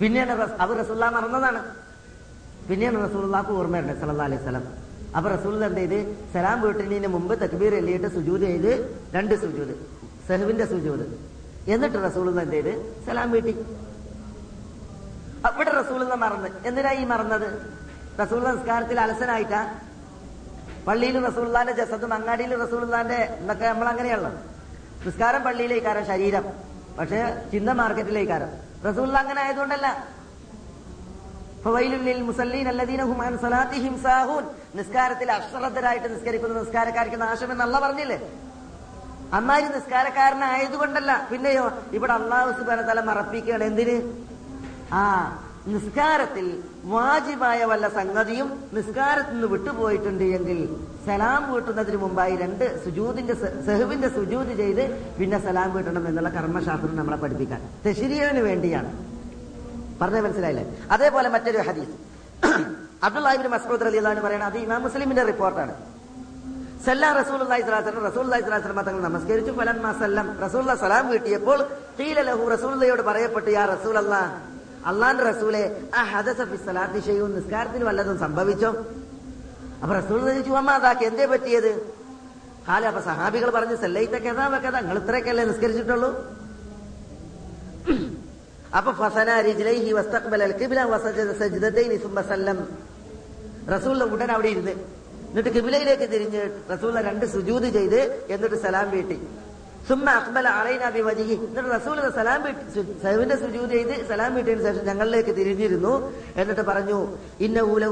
[0.00, 1.60] പിന്നെയാണ് അവർ റസൂല മറന്നതാണ്.
[2.68, 4.64] പിന്നെയാണ് റസൂള്ളാക്ക് ഓർമ്മയുണ്ട് സല്ലാ അലൈഹി സ്വലം
[5.16, 9.74] അപ്പൊ റസൂൽ എന്ത് ചെയ്ത് സലാം വീട്ടിന് മുമ്പ് തക്ബീർ എല്ലിയിട്ട് സുജൂത് ചെയ്ത് രണ്ട് സുജൂത്
[10.28, 11.18] സെഹുവിന്റെ സുജൂത്.
[11.68, 12.72] എന്നിട്ട് റസൂൽ എന്ത് ചെയ്ത്?
[13.06, 13.66] സലാം വീട്ടി.
[15.44, 16.48] അവിടെ റസൂൽ മറന്ന്.
[16.66, 17.70] എന്തിനാ ഈ മറന്നത്?
[18.20, 19.74] റസൂൽ നിസ്കാരത്തിൽ അലസനായിട്ടാ?
[20.86, 24.28] പള്ളിയിൽ റസൂള്ളാന്റെ ജസത്തും അങ്ങാടിയിൽ റസൂള്ളാന്റെ എന്നൊക്കെ നമ്മൾ അങ്ങനെയുള്ള
[25.06, 26.44] നിസ്കാരം പള്ളിയിലേക്കാരം ശരീരം.
[26.98, 28.48] പക്ഷെ ചിന്ത മാർക്കറ്റിലേക്കാരം.
[28.90, 30.16] റസൂള്ള അങ്ങനെ ആയതുകൊണ്ടല്ല.
[34.74, 38.32] നിസ്കാരത്തിൽ അശ്രദ്ധരായിട്ട് നിസ്കരിക്കുന്ന നിസ്കാരക്കാർക്ക് നാശം എന്നല്ല പറഞ്ഞില്ലേ?
[39.32, 41.28] അമ്മാരി നിസ്കാരക്കാരനായതുകൊണ്ടല്ല.
[41.32, 43.64] പിന്നെയോ ഇവിടെ അള്ളാഹു സുബാന തല മറപ്പിക്കുകയാണ്.
[43.64, 44.24] എന്തിന്?
[44.92, 45.02] ആ
[45.66, 50.58] നിസ്കാരത്തിൽ വാജിബായ വല്ല സംഗതിയും നിസ്കാരത്തിൽ നിന്ന് വിട്ടുപോയിട്ടുണ്ട് എങ്കിൽ
[51.06, 53.34] സലാം വീട്ടുന്നതിന് മുമ്പായി രണ്ട് സുജൂദിന്റെ
[53.66, 54.84] സെഹുവിന്റെ സുജൂദ് ചെയ്ത്
[55.20, 57.70] പിന്നെ സലാം വീട്ടണം എന്നുള്ള കർമ്മശാസ്ത്രം നമ്മളെ പഠിപ്പിക്കാൻ.
[57.86, 58.90] തെഷിരിയവിന് വേണ്ടിയാണ്.
[60.00, 60.76] പറഞ്ഞ മനസ്സിലായില്ലേ?
[60.90, 61.94] അതേപോലെ മറ്റൊരു ഹദീസ്.
[63.04, 65.74] അബ്ദുല്ലാഹിബിൻ മസ്ഊദ് അലി അള്ളഹാൻ പറയുന്നത് അത് ഇമാം മുസ്ലിമിന്റെ റിപ്പോർട്ടാണ്.
[66.86, 67.40] സല്ലാ റസൂൽ
[68.08, 68.30] റസൂൽ
[68.82, 69.52] തങ്ങൾ നമസ്കരിച്ചു.
[69.52, 70.38] ഫലം സല്ലം.
[70.44, 71.64] റസൂൽ സലാം വീട്ടിയപ്പോൾ
[72.54, 74.40] റസൂലയോട് പറയപ്പെട്ടു യാ റസൂൽ അല്ലാ
[74.90, 75.62] അള്ളാന്റെ റസൂലെ
[75.98, 77.30] ആ ഹദസ ഫി സലാത്തി ഷൈഉൻ.
[77.36, 78.70] നിസ്കാരത്തിന് വല്ലതും സംഭവിച്ചോ?
[79.82, 80.70] അപ്പൊ റസൂൽ ചോദിച്ചു അമ്മ
[81.10, 81.70] എന്തേ പറ്റിയത്?
[82.68, 86.10] ഹാല അപ്പൊ സഹാബികൾ പറഞ്ഞു സെല്ലൈത്തൊക്കെ കഥാ വെക്കത നിങ്ങൾ ഇത്രയൊക്കെയല്ലേ നിസ്കരിച്ചിട്ടുള്ളൂ?
[88.78, 92.58] അപ്പൊ ഫസന റിജ്ലൈഹി വസ്തഖ്ബല അൽ-ഖിബ്ല വസജദ സജ്ദതൈനി സുമ്മ സല്ലം.
[93.74, 94.74] റസൂൽ ഉടൻ അവിടെ ഇരുന്ന്.
[95.30, 99.16] എന്നിട്ട് കിബിലയിലേക്ക് തിരിഞ്ഞ് റസൂൽ രണ്ട് സുജൂദ് ചെയ്ത് എന്നിട്ട് സലാം വീട്ടി.
[99.88, 102.42] സുമ്മ അക്ബല അലൈന ബിവജിഹി എന്നിട്ട് റസൂൽ സലാം
[103.02, 106.12] സഹുവിന്റെ സുജൂദ് ചെയ്ത് സലാം വീട്ടിയതിനു ശേഷം ഞങ്ങളിലേക്ക് തിരിഞ്ഞിരുന്നു.
[106.36, 107.84] എന്നിട്ട് പറഞ്ഞു ഇന്ന ഊല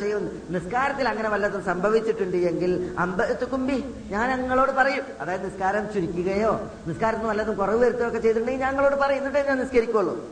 [0.00, 0.42] ഷൈഉൻ.
[0.50, 5.04] നിസ്കാരത്തിൽ അങ്ങനെ വല്ലതും സംഭവിച്ചിട്ടുണ്ട് എങ്കിൽ അമ്പത്തുക്കുമ്പി ഞാൻ ഞങ്ങളോട് പറയും.
[5.20, 9.18] അതായത് നിസ്കാരം ചുരുക്കുകയോ നിസ്കാരത്തിന് വല്ലതും കുറവ് വരുത്തുകയോ ഒക്കെ ചെയ്തിട്ടുണ്ടെങ്കിൽ ഞങ്ങളോട് പറയും.
[9.18, 10.28] എന്നിട്ടേ ഞാൻ നിസ്കരിക്കുള്ളൂ.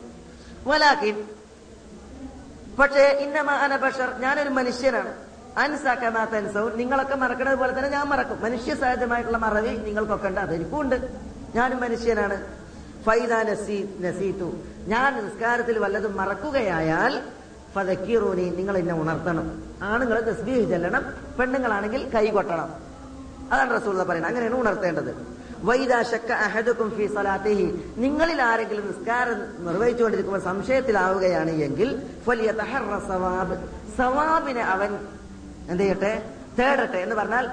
[0.67, 1.23] വലാക്കിൻ.
[2.79, 5.30] പക്ഷേ ഇന്നമ അനബഷർ ഞാനൊരു മനുഷ്യനാണ്.
[5.57, 8.41] അൻസക്കമാത്തൻസവും നിങ്ങളൊക്കെ മറക്കണത് പോലെ തന്നെ ഞാൻ മറക്കും.
[8.41, 10.41] മനുഷ്യ സഹജമായിട്ടുള്ള മറവി നിങ്ങൾക്കൊക്കെ ഉണ്ട്.
[10.41, 11.09] അതെനിക്കും ഉണ്ട്
[11.55, 12.47] ഞാനും മനുഷ്യനാണ്.
[13.05, 14.53] ഫൈദ നസീ നസീത്തു
[14.87, 17.21] ഞാൻ നിസ്കാരത്തിൽ വല്ലതും മറക്കുകയായാൽ
[17.75, 19.63] ഫതക്കീറൂനി നിങ്ങൾ എന്നെ ഉണർത്തണം.
[19.81, 22.73] ആണുങ്ങൾ തസ്ബീഹ് ചെല്ലണം പെണ്ണുങ്ങളാണെങ്കിൽ കൈ കൊട്ടണം.
[23.51, 24.31] അതാണ് റസൂള്ള പറയുന്നത്.
[24.31, 25.41] അങ്ങനെയാണ് ഉണർത്തേണ്ടത്.
[26.89, 27.85] ഫി സലാത്തിഹി.
[27.97, 32.03] നിങ്ങളിൽ ആരെങ്കിലും നിസ്കാരം നിർവഹിച്ചുകൊണ്ടിരിക്കുമ്പോൾ സംശയത്തിലാവുകയാണ് എങ്കിൽ
[33.07, 33.67] സവാബ്.
[33.97, 34.99] സവാബിനെ അവൻ
[35.69, 36.31] എന്ത് ചെയ്യട്ടെ?
[36.59, 37.49] തേടട്ടെ എന്ന് പറഞ്ഞാൽ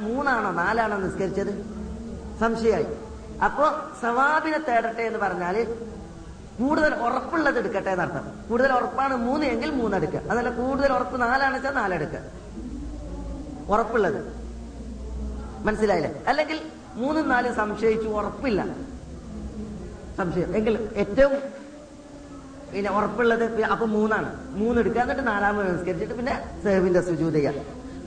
[0.00, 1.64] മൂന്നാണോ നാലാണോ നിസ്കരിച്ചത്?
[2.40, 2.86] സംശയമായി.
[3.44, 3.64] അപ്പോ
[4.02, 5.64] സവാബിനെ തേടട്ടെ എന്ന് പറഞ്ഞാൽ
[6.58, 8.44] കൂടുതൽ ഉറപ്പുള്ളത് എടുക്കട്ടെ എന്നർത്ഥം.
[8.48, 12.18] കൂടുതൽ ഉറപ്പാണ് മൂന്ന് എങ്കിൽ മൂന്നെടുക്കുക അതല്ല കൂടുതൽ ഉറപ്പ് നാലാണ് വെച്ചാൽ നാലെടുക്കുക
[13.68, 14.24] ഉറപ്പുള്ളത്.
[15.66, 16.22] മനസ്സിലായില്ലേ?
[16.26, 16.60] അല്ലെങ്കിൽ
[16.94, 18.66] മൂന്നും നാലും സംശയിച്ചു ഉറപ്പില്ല.
[20.18, 20.56] സംശയം.
[20.56, 21.61] എങ്കിൽ ഏറ്റവും
[22.72, 23.44] പിന്നെ ഉറപ്പുള്ളത്
[23.74, 24.28] അപ്പൊ മൂന്നാണ്.
[24.60, 27.56] മൂന്ന് എടുക്കുക എന്നിട്ട് നാലാമത് നിസ്കരിച്ചിട്ട് പിന്നെ സേവിന്റെ സുജൂത ചെയ്യാം.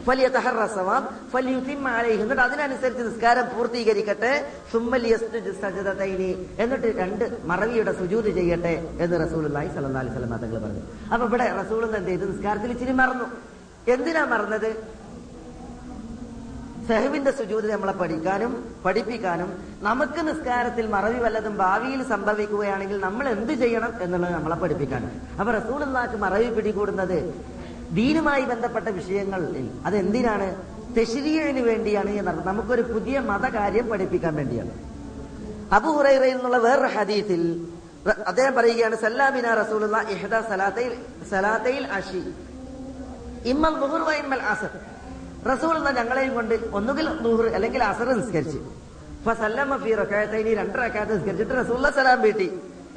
[0.07, 1.03] ഫലിയ തഹറസവാം
[1.33, 2.21] ഫലിയുത്തിം അലൈഹി.
[2.23, 4.31] എന്നിട്ട് അതിനനുസരിച്ച് നിസ്കാരം പൂർത്തീകരിക്കട്ടെ.
[5.61, 6.31] സജദതൈനി.
[6.59, 10.83] എന്നിട്ട് രണ്ട് മറവിയുടെ സുജൂത് ചെയ്യട്ടെ എന്ന് റസൂലുള്ളാഹി സ്വല്ലല്ലാഹി അലൈഹി വസല്ലം തങ്ങൾ പറഞ്ഞു.
[11.13, 12.25] അപ്പൊ ഇവിടെ റസൂൽ എന്ത് ചെയ്ത്?
[12.31, 13.27] നിസ്കാരത്തിൽ ഇച്ചിരി മറന്നു.
[13.87, 14.69] എന്തിനാ മറന്നത്?
[16.87, 18.51] സെഹവിന്റെ സുജൂത് നമ്മളെ പഠിക്കാനും
[18.85, 19.49] പഠിപ്പിക്കാനും
[19.81, 25.11] നമുക്ക് നിസ്കാരത്തിൽ മറവി വല്ലതും ഭാവിയിൽ സംഭവിക്കുകയാണെങ്കിൽ നമ്മൾ എന്ത് ചെയ്യണം എന്നുള്ളത് നമ്മളെ പഠിപ്പിക്കാനും.
[25.39, 27.33] അപ്പൊ റസൂലുള്ളാഹിക്ക് മറവി പിടികൂടുന്നത്
[27.91, 30.55] ദീനുമായി ബന്ധപ്പെട്ട വിഷയങ്ങളിൽ അതെന്തിനാണ്?
[30.97, 34.73] തെശ്രീയന് വേണ്ടിയാണ് എന്നർത്ഥം നമുക്കൊരു പുതിയ മതകാര്യം പഠിപ്പിക്കാൻ വേണ്ടിയാണ്.
[35.73, 37.41] അബു ഹുറൈറയിൽ നിന്നുള്ള വേറൊരു ഹദീത്തിൽ
[38.27, 39.83] അദ്ദേഹം പറയുകയാണ് സല്ലാബിന റസൂൽ
[40.49, 40.93] സലാത്തയിൽ
[41.31, 42.21] സലാത്തയിൽ അഷി.
[43.53, 43.73] ഇമ്മൽ
[45.51, 48.59] റസൂൽ എന്ന ഞങ്ങളെയും കൊണ്ട് ഒന്നുകിൽ നുഹുർ അല്ലെങ്കിൽ അസർ നിസ്കരിച്ച്.
[49.25, 52.47] ഫസല്ലമ ഫി റക്കായത്തൈനി ഇനി റക്കായത്ത് നിസ്കരിച്ചിട്ട് റസൂല്ല സലാം വീട്ടി.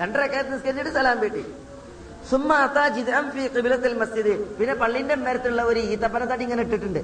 [0.00, 1.42] രണ്ടരക്കാലത്ത് നിസ്കരിച്ചിട്ട് സലാം വീട്ടി.
[4.02, 4.34] മസ്ജിദ്.
[4.58, 7.02] പിന്നെ പള്ളിന്റെ മേരത്തുള്ള ഒരു ഈത്തപ്പന തടി ഇങ്ങനെ ഇട്ടിട്ടുണ്ട്.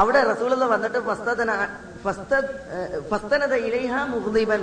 [0.00, 0.98] അവിടെ റസൂലുള്ള വന്നിട്ട്
[3.10, 4.62] ഫസ്തനത ഇലൈഹ മുഹ്ദീബൻ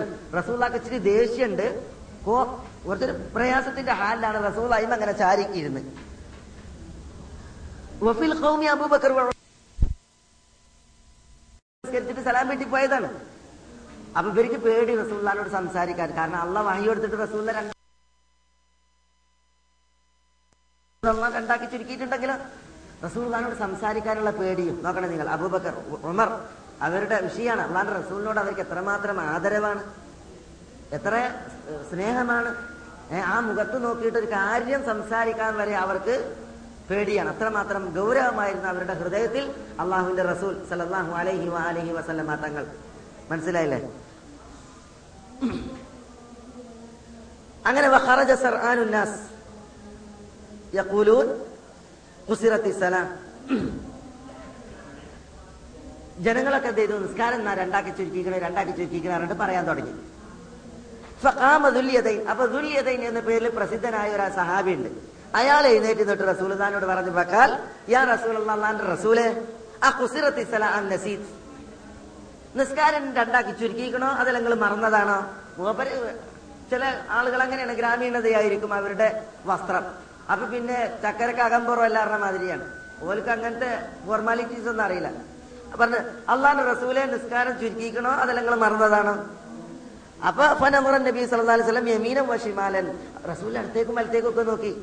[0.80, 1.68] ഇച്ചിരി ദേഷ്യമുണ്ട്
[2.26, 5.82] കുറച്ചൊരു പ്രയാസത്തിന്റെ ഹാലിലാണ് റസൂൽ അയിമ അങ്ങനെ ചാരിക്കിരുന്ന്
[8.02, 9.12] വഫിൽ ഖൗമി അബൂബക്കർ
[11.84, 13.10] നിസ്കരിച്ചിട്ട് സലാം വീട്ടിൽ പോയതാണ്.
[14.18, 16.10] അപ്പൊ ഇവർക്ക് പേടി റസൂല്ലാനോട് സംസാരിക്കാൻ.
[16.18, 17.52] കാരണം അള്ള വാങ്ങി കൊടുത്തിട്ട് റസൂല്ല
[21.38, 22.36] രണ്ടാക്കി ചുരുക്കിയിട്ടുണ്ടെങ്കിലോ?
[23.06, 24.76] റസൂൽഖാനോട് സംസാരിക്കാനുള്ള പേടിയും.
[24.84, 25.28] നോക്കണം നിങ്ങൾ.
[25.36, 25.74] അബൂബക്കർ
[26.12, 26.30] ഉമർ
[26.86, 27.62] അവരുടെ വിഷയമാണ്.
[27.68, 29.82] അള്ളാന്റെ റസൂലിനോട് അവർക്ക് എത്രമാത്രം ആദരവാണ്?
[30.98, 31.14] എത്ര
[31.90, 32.52] സ്നേഹമാണ്?
[33.34, 36.16] ആ മുഖത്ത് നോക്കിയിട്ട് ഒരു കാര്യം സംസാരിക്കാൻ വരെ അവർക്ക്
[36.90, 37.30] പേടിയാണ്.
[37.36, 39.44] അത്രമാത്രം ഗൗരവമായിരുന്നു അവരുടെ ഹൃദയത്തിൽ
[39.80, 42.66] അള്ളാഹുവിന്റെ റസൂൽ സല്ലല്ലാഹു അലഹി അലഹി വസല്ലമ തങ്ങൾ.
[43.32, 43.80] മനസ്സിലായില്ലേ?
[47.66, 47.88] അങ്ങനെ
[56.26, 56.96] ജനങ്ങളൊക്കെ എന്ത് ചെയ്തു?
[57.04, 59.94] നിസ്കാരം രണ്ടാക്കി ചുരുക്കിക്കണേ രണ്ടാക്കി ചുരുക്കിക്കണേ പറയാൻ തുടങ്ങി.
[61.24, 61.70] ഫഖാമ
[62.32, 67.50] അപ്പൊ ദുല്യതൈൻ എന്ന പേരിൽ പ്രസിദ്ധനായ ഒരു സഹാബി ഉണ്ട് അയാൾ എഴുന്നേറ്റ് തൊട്ട് റസൂൽദാനോട് പറഞ്ഞു പക്കാൽ
[67.94, 69.28] യാ റസൂൽ അള്ളാന്റെ റസൂലെ
[69.86, 70.44] ആ കുസിറത്തി
[70.94, 71.26] നസീത്.
[72.60, 75.18] നിസ്കാരം രണ്ടാക്കി ചുരുക്കിക്കണോ അതല്ല നിങ്ങൾ മറന്നതാണോ?
[76.72, 76.84] ചില
[77.18, 79.08] ആളുകൾ അങ്ങനെയാണ് ഗ്രാമീണതയായിരിക്കും അവരുടെ
[79.50, 79.86] വസ്ത്രം.
[80.32, 82.66] അപ്പൊ പിന്നെ ചക്കരക്ക് അകമ്പുറം എല്ലാവരുടെ മാതിരിയാണ്.
[83.04, 83.72] ഓർക്ക് അങ്ങനത്തെ
[84.06, 85.10] ഫോർമാലിറ്റീസ് ഒന്നും അറിയില്ല.
[85.80, 86.00] പറഞ്ഞു
[86.34, 89.16] അള്ളാന്റെ റസൂലെ നിസ്കാരം ചുരുക്കിക്കണോ അതല്ല നിങ്ങൾ മറന്നതാണോ?
[90.30, 92.86] അപ്പൊ ഫനമുറ നബി സല്ലല്ലാഹു അലൈഹി വസല്ലം യമീനം വഷിമാലൻ
[93.32, 94.74] റസൂലിന്റെ അടുത്തേക്കും വലത്തേക്കും ഒക്കെ നോക്കി.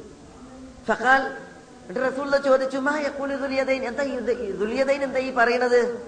[0.92, 1.36] ഫഖാൽ
[1.88, 2.00] എന്നിട്ട്
[2.44, 2.98] ചോദിച്ചു മാ
[3.84, 5.98] എന്താ ഈ ദു- ഈ ദുലിയദൈൻ എന്താ ഈ പറയണത്?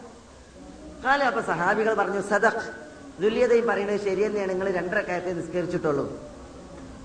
[1.05, 2.83] കാല അപ്പൊ സഹാബികൾ പറഞ്ഞു സദഖ്.
[3.23, 6.21] ദുല്യതയും പറയുന്നത് ശരി തന്നെയാണ് നിങ്ങൾ രണ്ടരക്കായത്തെ നിസ്കരിച്ചിട്ടുള്ളൂ.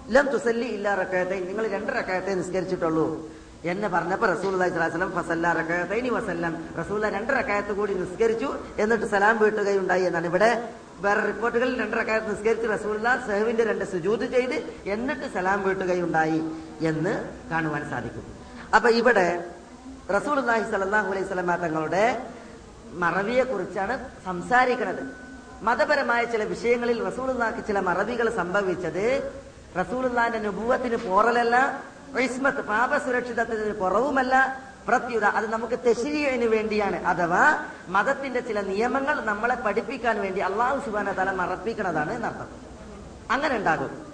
[0.10, 3.30] ലം തുസല്ലി ഇല്ലാ റക്കായത്തെ നിങ്ങൾ രണ്ടരക്കായത്തെ നിസ്കരിച്ചിട്ടുള്ളൂ.
[3.64, 6.70] എന്നെ പറഞ്ഞപ്പോ റസൂൽ വസ്ലം ഫസല്ല റക്കായത്തൈനി വസല്ലം.
[6.80, 10.70] റസൂല രണ്ടരക്കായത്ത് കൂടി നിസ്കരിച്ചു എന്നിട്ട് സലാം വീട്ടുകയുണ്ടായി എന്നാണ് ഇവിടെ
[11.04, 14.58] വേറെ റിപ്പോർട്ടുകളിൽ രണ്ടരക്കായത്ത് നിസ്കരിച്ച് റസൂല സെഹുവിന്റെ രണ്ട് സുജൂത് ചെയ്ത്
[14.94, 16.40] എന്നിട്ട് സലാം വീട്ടുകയുണ്ടായി
[16.90, 17.14] എന്ന്
[17.52, 18.26] കാണുവാൻ സാധിക്കും.
[18.76, 19.28] അപ്പൊ ഇവിടെ
[20.16, 22.06] റസൂൽ സലാഹു അലൈഹി സ്വലമ തങ്ങളുടെ
[23.04, 23.94] മറവിയെ കുറിച്ചാണ്
[24.26, 25.02] സംസാരിക്കുന്നത്.
[25.68, 29.06] മതപരമായ ചില വിഷയങ്ങളിൽ റസൂലുള്ളാക്ക് ചില മറവികൾ സംഭവിച്ചത്
[29.80, 31.56] റസൂലുള്ളാന്റെ നുഭൂവത്തിന് പോറലല്ല
[32.26, 34.36] ഇസ്മത്ത് പാപസുരക്ഷിതത്വത്തിന് കുറവുമല്ല
[34.88, 37.06] പ്രത്യുത അത് നമുക്ക് തെശരീന് വേണ്ടിയാണ്.
[37.06, 42.48] അഥവാ മതത്തിന്റെ ചില നിയമങ്ങൾ നമ്മളെ പഠിപ്പിക്കാൻ വേണ്ടി അള്ളാഹു സുബാന തല മറപ്പിക്കണതാണ് എന്നർത്ഥം.
[43.32, 44.08] അങ്ങനെ ഉണ്ടാകും.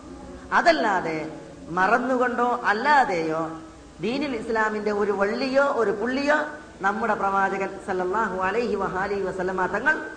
[0.53, 3.61] അതല്ലാതെ മറന്നുകൊണ്ടോ അല്ലാതെയോ
[4.01, 6.35] ദീനിൽ ഇസ്ലാമിന്റെ ഒരു വള്ളിയോ ഒരു പുള്ളിയോ
[6.81, 10.09] നമ്മുടെ പ്രവാചകൻ സല്ലാഹു അലൈഹി വഹാലി വസല്ലമ തങ്ങൾ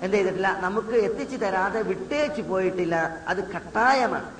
[0.00, 0.56] എന്ത് ചെയ്തിട്ടില്ല?
[0.60, 3.16] നമുക്ക് എത്തിച്ചു തരാതെ വിട്ടേച്ചു പോയിട്ടില്ല.
[3.28, 4.34] അത് കട്ടായമാണ്.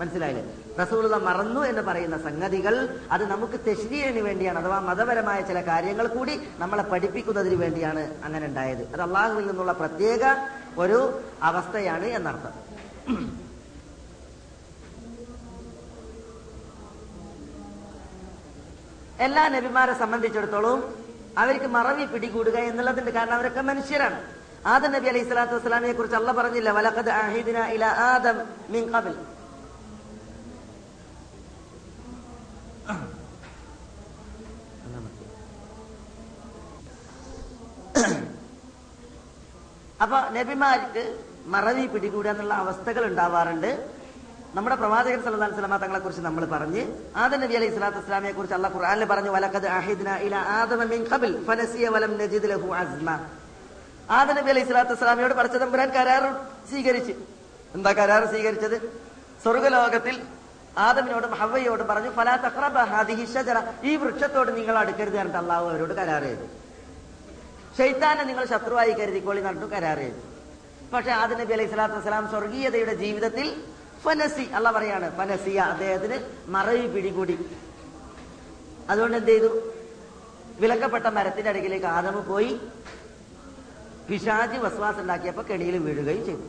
[0.00, 0.61] മനസ്സിലായില്ലേ?
[0.80, 2.74] റസൂലുള്ള മറന്നു എന്ന് പറയുന്ന സംഗതികൾ
[3.14, 8.82] അത് നമുക്ക് തെശ്രീന് വേണ്ടിയാണ് അഥവാ മതപരമായ ചില കാര്യങ്ങൾ കൂടി നമ്മളെ പഠിപ്പിക്കുന്നതിന് വേണ്ടിയാണ് അങ്ങനെ ഉണ്ടായത്.
[8.92, 10.22] അത് അള്ളാഹുവിൽ നിന്നുള്ള പ്രത്യേക
[10.82, 10.98] ഒരു
[11.50, 12.54] അവസ്ഥയാണ് എന്നർത്ഥം.
[19.26, 20.78] എല്ലാ നബിമാരെ സംബന്ധിച്ചിടത്തോളം
[21.42, 24.18] അവർക്ക് മറവി പിടികൂടുക എന്നുള്ളതിന്റെ കാരണം അവരൊക്കെ മനുഷ്യരാണ്.
[24.72, 26.70] ആദം നബി അലൈഹി സ്വലാത്തു വസ്സലാമിനെ കുറിച്ച് അല്ല പറഞ്ഞില്ല
[27.20, 28.36] അഹീദിന ഇല ആദം
[28.74, 29.14] മിൻ ഖബൽ.
[40.04, 41.02] അപ്പൊ നബിമാർക്ക്
[41.52, 43.70] മറവി പിടികൂടുക എന്നുള്ള അവസ്ഥകൾ ഉണ്ടാവാറുണ്ട്.
[44.56, 46.82] നമ്മുടെ പ്രവാചകൻ സല്ലല്ലാഹു സ്വലാമ തങ്ങളെ കുറിച്ച് നമ്മൾ പറഞ്ഞ്
[47.22, 49.68] ആദം നബി അലൈഹി സ്വലാത്തു വസ്ലാമിയെ കുറിച്ച് അള്ളാഹ് ഖുർആാനിൽ പറഞ്ഞു വലക്കത്
[54.18, 56.24] ആദം നബി അലൈഹി സ്വലാത്തു വസ്സലാമിയോട് പറിച്ച തമ്പുരാൻ കരാർ
[56.70, 57.14] സ്വീകരിച്ച്.
[57.76, 58.76] എന്താ കരാർ സ്വീകരിച്ചത്?
[59.42, 60.16] സ്വർഗലോകത്തിൽ
[60.86, 62.34] ആദമിനോടും ഹവയോടും പറഞ്ഞു ഫലാ
[62.92, 63.58] ഹാദിഹി ഷജറ
[63.90, 66.46] ഈ വൃക്ഷത്തോട് നിങ്ങൾ അടുക്കരുത് എന്നിട്ട് അള്ളാഹു അവരോട് കരാർ ചെയ്തു.
[67.78, 70.22] ഷെയ്ത്താനെ നിങ്ങൾ ശത്രുവായി കരുതിക്കോളി നടന്നു കരാർ ചെയ്തു.
[70.92, 73.46] പക്ഷെ ആദ നബി അലൈഹി സ്വലാത്തു വസ്സലാം സ്വർഗീയതയുടെ ജീവിതത്തിൽ
[74.04, 76.16] ഫനസി അല്ല പറയാണ് ഫനസിയ അദ്ദേഹത്തിന്
[76.54, 77.36] മറവി പിടികൂടി.
[78.90, 79.50] അതുകൊണ്ട് എന്ത് ചെയ്തു?
[80.62, 82.52] വിലക്കപ്പെട്ട മരത്തിന്റെ അടുക്കിലേക്ക് ആദമ് പോയി
[84.08, 86.44] പിശാചി വസ്വാസ് ഉണ്ടാക്കിയപ്പോ കെണിയിൽ വീഴുകയും ചെയ്തു.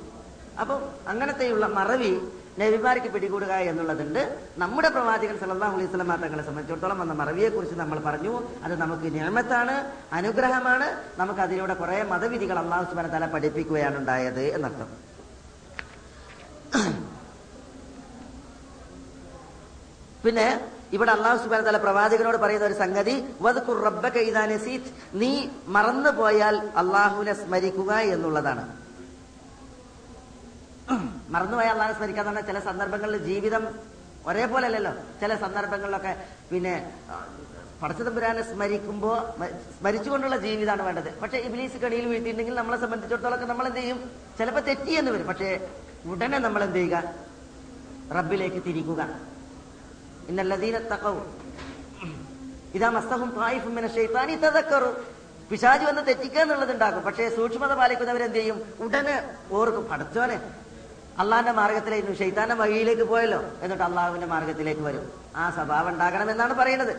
[0.61, 0.80] അപ്പോൾ
[1.11, 2.11] അങ്ങനത്തെയുള്ള മറവി
[2.60, 4.22] നബിമാർക്ക് പിടികൂടുക എന്നുള്ളതുണ്ട്.
[4.58, 8.34] നമ്മുടെ പ്രവാചകൻ സല്ലല്ലാഹു അലൈഹി വസല്ലം തങ്ങളെ സംബന്ധിച്ചിടത്തോളം വന്ന മറവിയെ കുറിച്ച് നമ്മൾ പറഞ്ഞു.
[8.64, 9.76] അത് നമുക്ക് നിയമത്താണ്
[10.20, 10.88] അനുഗ്രഹമാണ്.
[11.22, 14.91] നമുക്ക് അതിലൂടെ കുറെ മതവിധികൾ അള്ളാഹു സുബാന തല പഠിപ്പിക്കുകയാണ് ഉണ്ടായത് എന്നർത്ഥം.
[20.26, 20.47] പിന്നെ
[20.95, 23.16] ഇവിടെ അള്ളാഹു സുബാന തല പ്രവാചകനോട് പറയുന്ന ഒരു സംഗതി
[25.24, 25.32] നീ
[25.76, 28.83] മറന്നു പോയാൽ അള്ളാഹുവിനെ സ്മരിക്കുക എന്നുള്ളതാണ്.
[31.30, 33.68] മറന്നുപോയ അള്ളാഹെ സ്മരിക്കാന്ന് പറഞ്ഞാൽ ചില സന്ദർഭങ്ങളിൽ ജീവിതം
[34.28, 36.92] ഒരേപോലെ അല്ലല്ലോ ചില സന്ദർഭങ്ങളിലൊക്കെ പിന്നെ
[37.84, 41.20] പടച്ചതമ്പുരാനെ സ്മരിക്കുമ്പോ മ- സ്മരിച്ചുകൊണ്ടുള്ള ജീവിതമാണ് വേണ്ടത്.
[41.20, 45.28] പക്ഷെ ഇബിലീസ് കണിയിൽ വീഴ്ത്തിയിട്ടുണ്ടെങ്കിൽ നമ്മളെ സംബന്ധിച്ചിടത്തോളം നമ്മൾ എന്ത് ചെയ്യും ചിലപ്പോൾ തെറ്റിയെന്ന് വരും.
[45.28, 45.70] പക്ഷേ
[46.06, 47.04] ഉടനെ നമ്മൾ എന്ത് ചെയ്യുക
[48.14, 49.08] റബ്ബിലേക്ക് തിരിക്കുക.
[50.28, 51.38] ഇന്നല്ലതീന തക്കവും
[52.76, 54.96] ഇതാ മസ്തഹും പായിഫും ഷെയ്ത്താനി തതക്കറു
[55.52, 57.04] പിശാജ് വന്ന് തെറ്റിക്കുക എന്നുള്ളത് ഉണ്ടാക്കും.
[57.04, 59.86] പക്ഷേ സൂക്ഷ്മത പാലിക്കുന്നവരെന്ത് ചെയ്യും ഉടനെ ഓർക്കും.
[59.86, 60.62] പഠിച്ചോനെ
[61.20, 63.41] അള്ളാന്റെ മാർഗത്തിലേക്ക് ഷെയ്ത്താന്റെ വഴിയിലേക്ക് പോയല്ലോ.
[63.61, 65.11] എന്നിട്ട് അള്ളാഹുവിന്റെ മാർഗത്തിലേക്ക് വരും.
[65.36, 66.93] ആ സ്വഭാവം ഉണ്ടാകണം എന്നാണ് പറയുന്നത്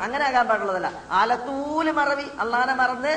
[0.00, 0.92] അങ്ങനെ ആകാൻ പാടുള്ളതല്ല.
[1.10, 2.26] ആലത്തൂൽ മറവി.
[2.40, 3.14] അള്ളാനെ മറന്ന്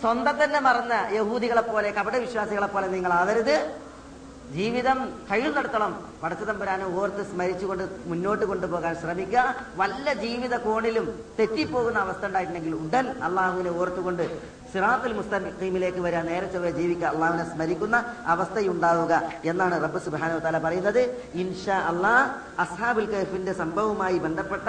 [0.00, 3.86] സ്വന്തം തന്നെ മറന്ന യഹൂദികളെ പോലെ കപട വിശ്വാസികളെ പോലെ നിങ്ങൾ ആവരുത്
[4.52, 4.98] ജീവിതം
[5.30, 9.54] കഴിവ് നടത്തണം പടച്ചതമ്പുരാനെ ഓർത്ത് സ്മരിച്ചുകൊണ്ട് മുന്നോട്ട് കൊണ്ടുപോകാൻ ശ്രമിക്കുക.
[9.76, 11.06] വല്ല ജീവിത കോണിലും
[11.38, 14.22] തെറ്റിപ്പോകുന്ന അവസ്ഥ ഉണ്ടായിട്ടുണ്ടെങ്കിൽ ഉടൻ അള്ളാഹുവിനെ ഓർത്തുകൊണ്ട്
[14.76, 17.96] സിറാത്തുൽ മുസ്തഖീമിലേക്ക് വരിക നേരെ ചൊവ്വേ ജീവിക്കുക അള്ളാഹുവിനെ സ്മരിക്കുന്ന
[18.32, 19.12] അവസ്ഥയുണ്ടാവുക
[19.50, 21.02] എന്നാണ് റബ്ബ് സുബാനോ താല പറയുന്നത്.
[21.42, 22.26] ഇൻഷാ അള്ളാഹ്
[22.64, 24.68] അസ്ഹാബുൽ കൈഫിന്റെ സംഭവവുമായി ബന്ധപ്പെട്ട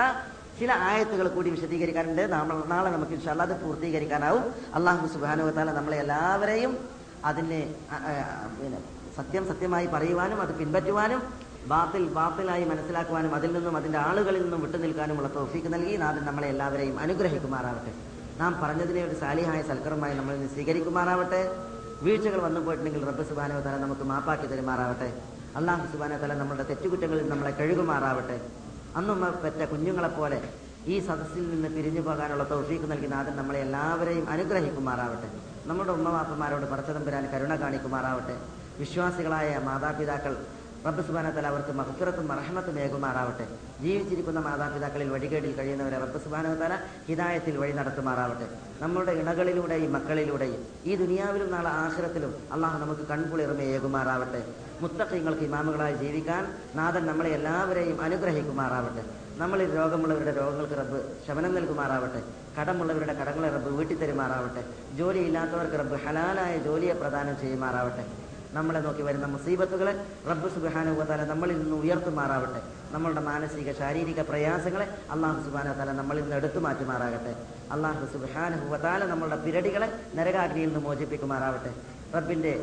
[0.60, 2.24] ചില ആയത്തുകൾ കൂടി വിശദീകരിക്കാനുണ്ട്.
[2.36, 4.43] നമ്മൾ നാളെ നമുക്ക് ഇൻഷാല്ല അത് പൂർത്തീകരിക്കാനാവും.
[4.80, 6.74] അള്ളാഹു സുബാനോ താല നമ്മളെ എല്ലാവരെയും
[7.32, 7.62] അതിനെ
[9.20, 11.22] സത്യം സത്യമായി പറയുവാനും അത് പിൻപറ്റുവാനും
[11.72, 17.93] ബാത്തിൽ ബാത്തിലായി മനസ്സിലാക്കുവാനും അതിൽ നിന്നും അതിന്റെ ആളുകളിൽ നിന്നും വിട്ടുനിൽക്കാനുമുള്ള തോഫീക്ക് നൽകി നാഥൻ നമ്മളെ എല്ലാവരെയും അനുഗ്രഹിക്കുമാറാവട്ടെ.
[18.40, 21.42] നാം പറഞ്ഞതിനെ ഒരു സാലിഹായ സൽക്കരമായി നമ്മൾ സ്വീകരിക്കുമാറാവട്ടെ.
[22.06, 25.08] വീഴ്ചകൾ വന്നു പോയിട്ടുണ്ടെങ്കിൽ റബ്ബ് സുബാനോ തല നമുക്ക് മാപ്പാക്കി തരുമാറാവട്ടെ.
[25.60, 28.38] അള്ളാഹു സുബാനോ തല നമ്മുടെ തെറ്റുകുറ്റങ്ങളിൽ നമ്മളെ കഴുകുമാറാവട്ടെ.
[28.98, 30.40] അന്നും പെറ്റ കുഞ്ഞുങ്ങളെപ്പോലെ
[30.94, 35.30] ഈ സദസ്സിൽ നിന്ന് പിരിഞ്ഞു പോകാനുള്ള തൗഫീക്ക് നൽകി നാഥൻ നമ്മളെ എല്ലാവരെയും അനുഗ്രഹിക്കുമാറാവട്ടെ.
[35.70, 38.36] നമ്മുടെ ഉമ്മവാപ്പന്മാരോട് പടച്ചതമ്പരാൻ കരുണ കാണിക്കുമാറാവട്ടെ.
[38.80, 40.34] വിശ്വാസികളായ മാതാപിതാക്കൾ
[40.86, 43.46] റബ്ബ് സുബാനത്തല അവർക്ക് മഹഫിറത്തും മറഹമത്തും ഏകുമാറാവട്ടെ.
[43.82, 46.74] ജീവിച്ചിരിക്കുന്ന മാതാപിതാക്കളിൽ വഴികേടിൽ കഴിയുന്നവരെ റബ്ബ് സുബാനത്തല
[47.08, 48.48] ഹിദായത്തിൽ വഴി നടത്തുമാറാവട്ടെ.
[48.82, 54.42] നമ്മുടെ ഇണകളിലൂടെയും മക്കളിലൂടെയും ഈ ദുനിയാവിലും നാളെ ആശ്രത്തിലും അള്ളാഹു നമുക്ക് കൺകുളിർമ ഏകുമാറാവട്ടെ.
[54.82, 56.44] മുത്തഖീങ്ങൾക്ക് ഇമാമുകളായി ജീവിക്കാൻ
[56.76, 59.04] നാഥൻ നമ്മളെ എല്ലാവരെയും അനുഗ്രഹിക്കുമാറാവട്ടെ.
[59.38, 62.22] നമ്മളിൽ രോഗമുള്ളവരുടെ രോഗങ്ങൾക്ക് റബ്ബ് ശമനം നൽകുമാറാവട്ടെ.
[62.60, 64.64] കടമുള്ളവരുടെ കടങ്ങളെ റബ്ബ് വീട്ടിത്തരുമാറാവട്ടെ.
[64.98, 68.06] ജോലിയില്ലാത്തവർക്ക് റബ്ബ് ഹലാലായ ജോലിയെ പ്രദാനം ചെയ്യുമാറാവട്ടെ.
[68.58, 69.93] നമ്മളെ നോക്കി വരുന്ന മുസീബത്തുകളെ
[70.30, 72.62] റബ്ബ് സുബാനുവതാല നമ്മളിൽ നിന്ന് ഉയർത്തുമാറാവട്ടെ.
[72.91, 77.34] നമ്മളുടെ മാനസിക ശാരീരിക പ്രയാസങ്ങളെ അള്ളാഹു സുബാനുവതാല നമ്മളിൽ നിന്ന് എടുത്തു മാറ്റുമാറാകട്ടെ.
[77.72, 81.72] അള്ളാഹു സുബാനുവതാല നമ്മളുടെ പിരടികളെ നരകാഗ്നിയിൽ നിന്ന് മോചിപ്പിക്കുമാറാവട്ടെ.
[82.16, 82.53] റബ്ബിന്റെ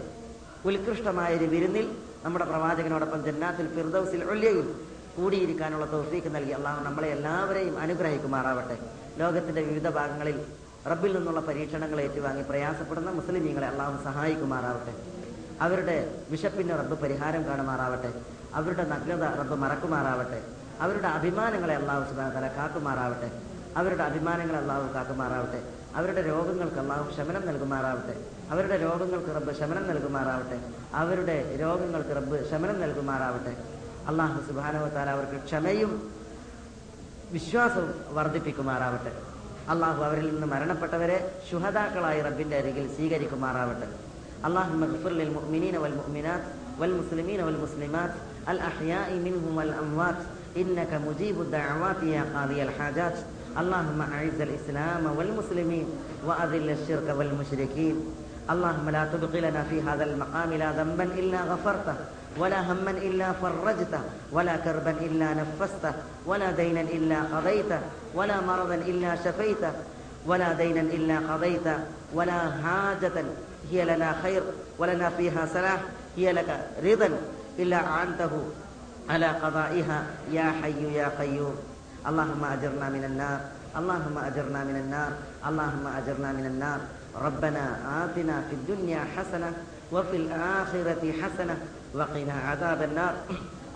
[0.68, 1.86] ഉത്കൃഷ്ടമായ ഒരു വിരുന്നിൽ
[2.24, 4.68] നമ്മുടെ പ്രവാചകനോടൊപ്പം ജന്നാത്തിൽ ഫിർദൌസിൽ ഒല്യയിൽ
[5.16, 8.76] കൂടിയിരിക്കാനുള്ള തൗഫീക്ക് നൽകി അള്ളാഹു നമ്മളെ എല്ലാവരെയും അനുഗ്രഹിക്കുമാറാവട്ടെ.
[9.18, 10.38] ലോകത്തിന്റെ വിവിധ ഭാഗങ്ങളിൽ
[10.92, 14.94] റബ്ബിൽ നിന്നുള്ള പരീക്ഷണങ്ങൾ ഏറ്റുവാങ്ങി പ്രയാസപ്പെടുന്ന മുസ്ലിമീങ്ങളെ അള്ളാഹു സഹായിക്കുമാറാവട്ടെ.
[15.60, 18.12] അവരുടെ വിശപ്പിന് റബ്ബ് പരിഹാരം കാണുമാറാവട്ടെ.
[18.54, 20.42] അവരുടെ നഗ്നത റബ്ബ് മറക്കുമാറാവട്ടെ.
[20.80, 23.30] അവരുടെ അഭിമാനങ്ങളെ അള്ളാഹു സുബാന തല കാക്കുമാറാവട്ടെ.
[23.76, 25.62] അവരുടെ അഭിമാനങ്ങളെ അള്ളാഹു കാക്കുമാറാവട്ടെ.
[25.94, 28.24] അവരുടെ രോഗങ്ങൾക്ക് അള്ളാഹു ശമനം നൽകുമാറാവട്ടെ.
[28.50, 30.60] അവരുടെ രോഗങ്ങൾക്ക് റബ്ബ് ശമനം നൽകുമാറാവട്ടെ.
[30.94, 33.56] അവരുടെ രോഗങ്ങൾക്ക് റബ്ബ് ശമനം നൽകുമാറാവട്ടെ.
[34.06, 36.12] അള്ളാഹു സുബാനവത്താല അവർക്ക് ക്ഷമയും
[37.32, 39.12] വിശ്വാസവും വർദ്ധിപ്പിക്കുമാറാവട്ടെ.
[39.68, 44.13] അള്ളാഹു അവരിൽ നിന്ന് മരണപ്പെട്ടവരെ ശുഹദാക്കളായി റബ്ബിന്റെ അരികിൽ സ്വീകരിക്കുമാറാവട്ടെ.
[44.44, 46.42] اللهم اغفر للمؤمنين والمؤمنات
[46.80, 48.10] والمسلمين والمسلمات
[48.48, 50.16] الأحياء منهم والأموات
[50.56, 53.16] إنك مجيب الدعوات يا قاضي الحاجات
[53.60, 55.86] اللهم أعز الإسلام والمسلمين
[56.26, 57.96] وأذل الشرك والمشركين
[58.50, 61.96] اللهم لا تبق لنا في هذا المقام لا ذنبا إلا غفرته
[62.38, 64.00] ولا هما إلا فرجته
[64.32, 65.92] ولا كربا إلا نفسته
[66.26, 67.80] ولا دينا إلا قضيته
[68.14, 69.72] ولا مرضا إلا شفيته
[70.26, 71.78] ولا دينا إلا قضيته
[72.14, 73.24] ولا حاجة
[73.70, 74.42] هي لنا خير
[74.78, 75.80] ولنا فيها صلاح
[76.16, 77.10] هي لك رضا
[77.58, 78.30] إلا أعنته
[79.10, 81.56] على قضائها يا حي يا قيوم.
[82.08, 83.40] اللهم أجرنا من النار
[83.76, 85.10] اللهم أجرنا من النار
[85.48, 86.80] اللهم أجرنا من النار.
[87.22, 87.64] ربنا
[88.04, 89.52] آتنا في الدنيا حسنة
[89.92, 91.56] وفي الآخرة حسنة
[91.94, 93.14] وقنا عذاب النار.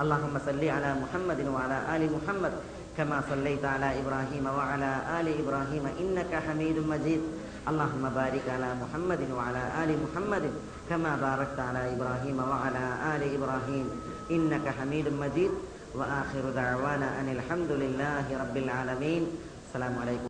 [0.01, 2.53] اللهم صل على محمد وعلى آل محمد
[2.97, 7.23] كما صليت على إبراهيم وعلى آل إبراهيم إنك حميد مجيد.
[7.67, 10.51] اللهم بارك على محمد وعلى آل محمد
[10.91, 12.85] كما باركت على إبراهيم وعلى
[13.17, 13.91] آل إبراهيم.
[14.31, 15.51] إنك حميد مجيد.
[15.95, 19.27] وآخر دعوانا أن الحمد لله رب العالمين.
[19.69, 20.27] السلام عليكم.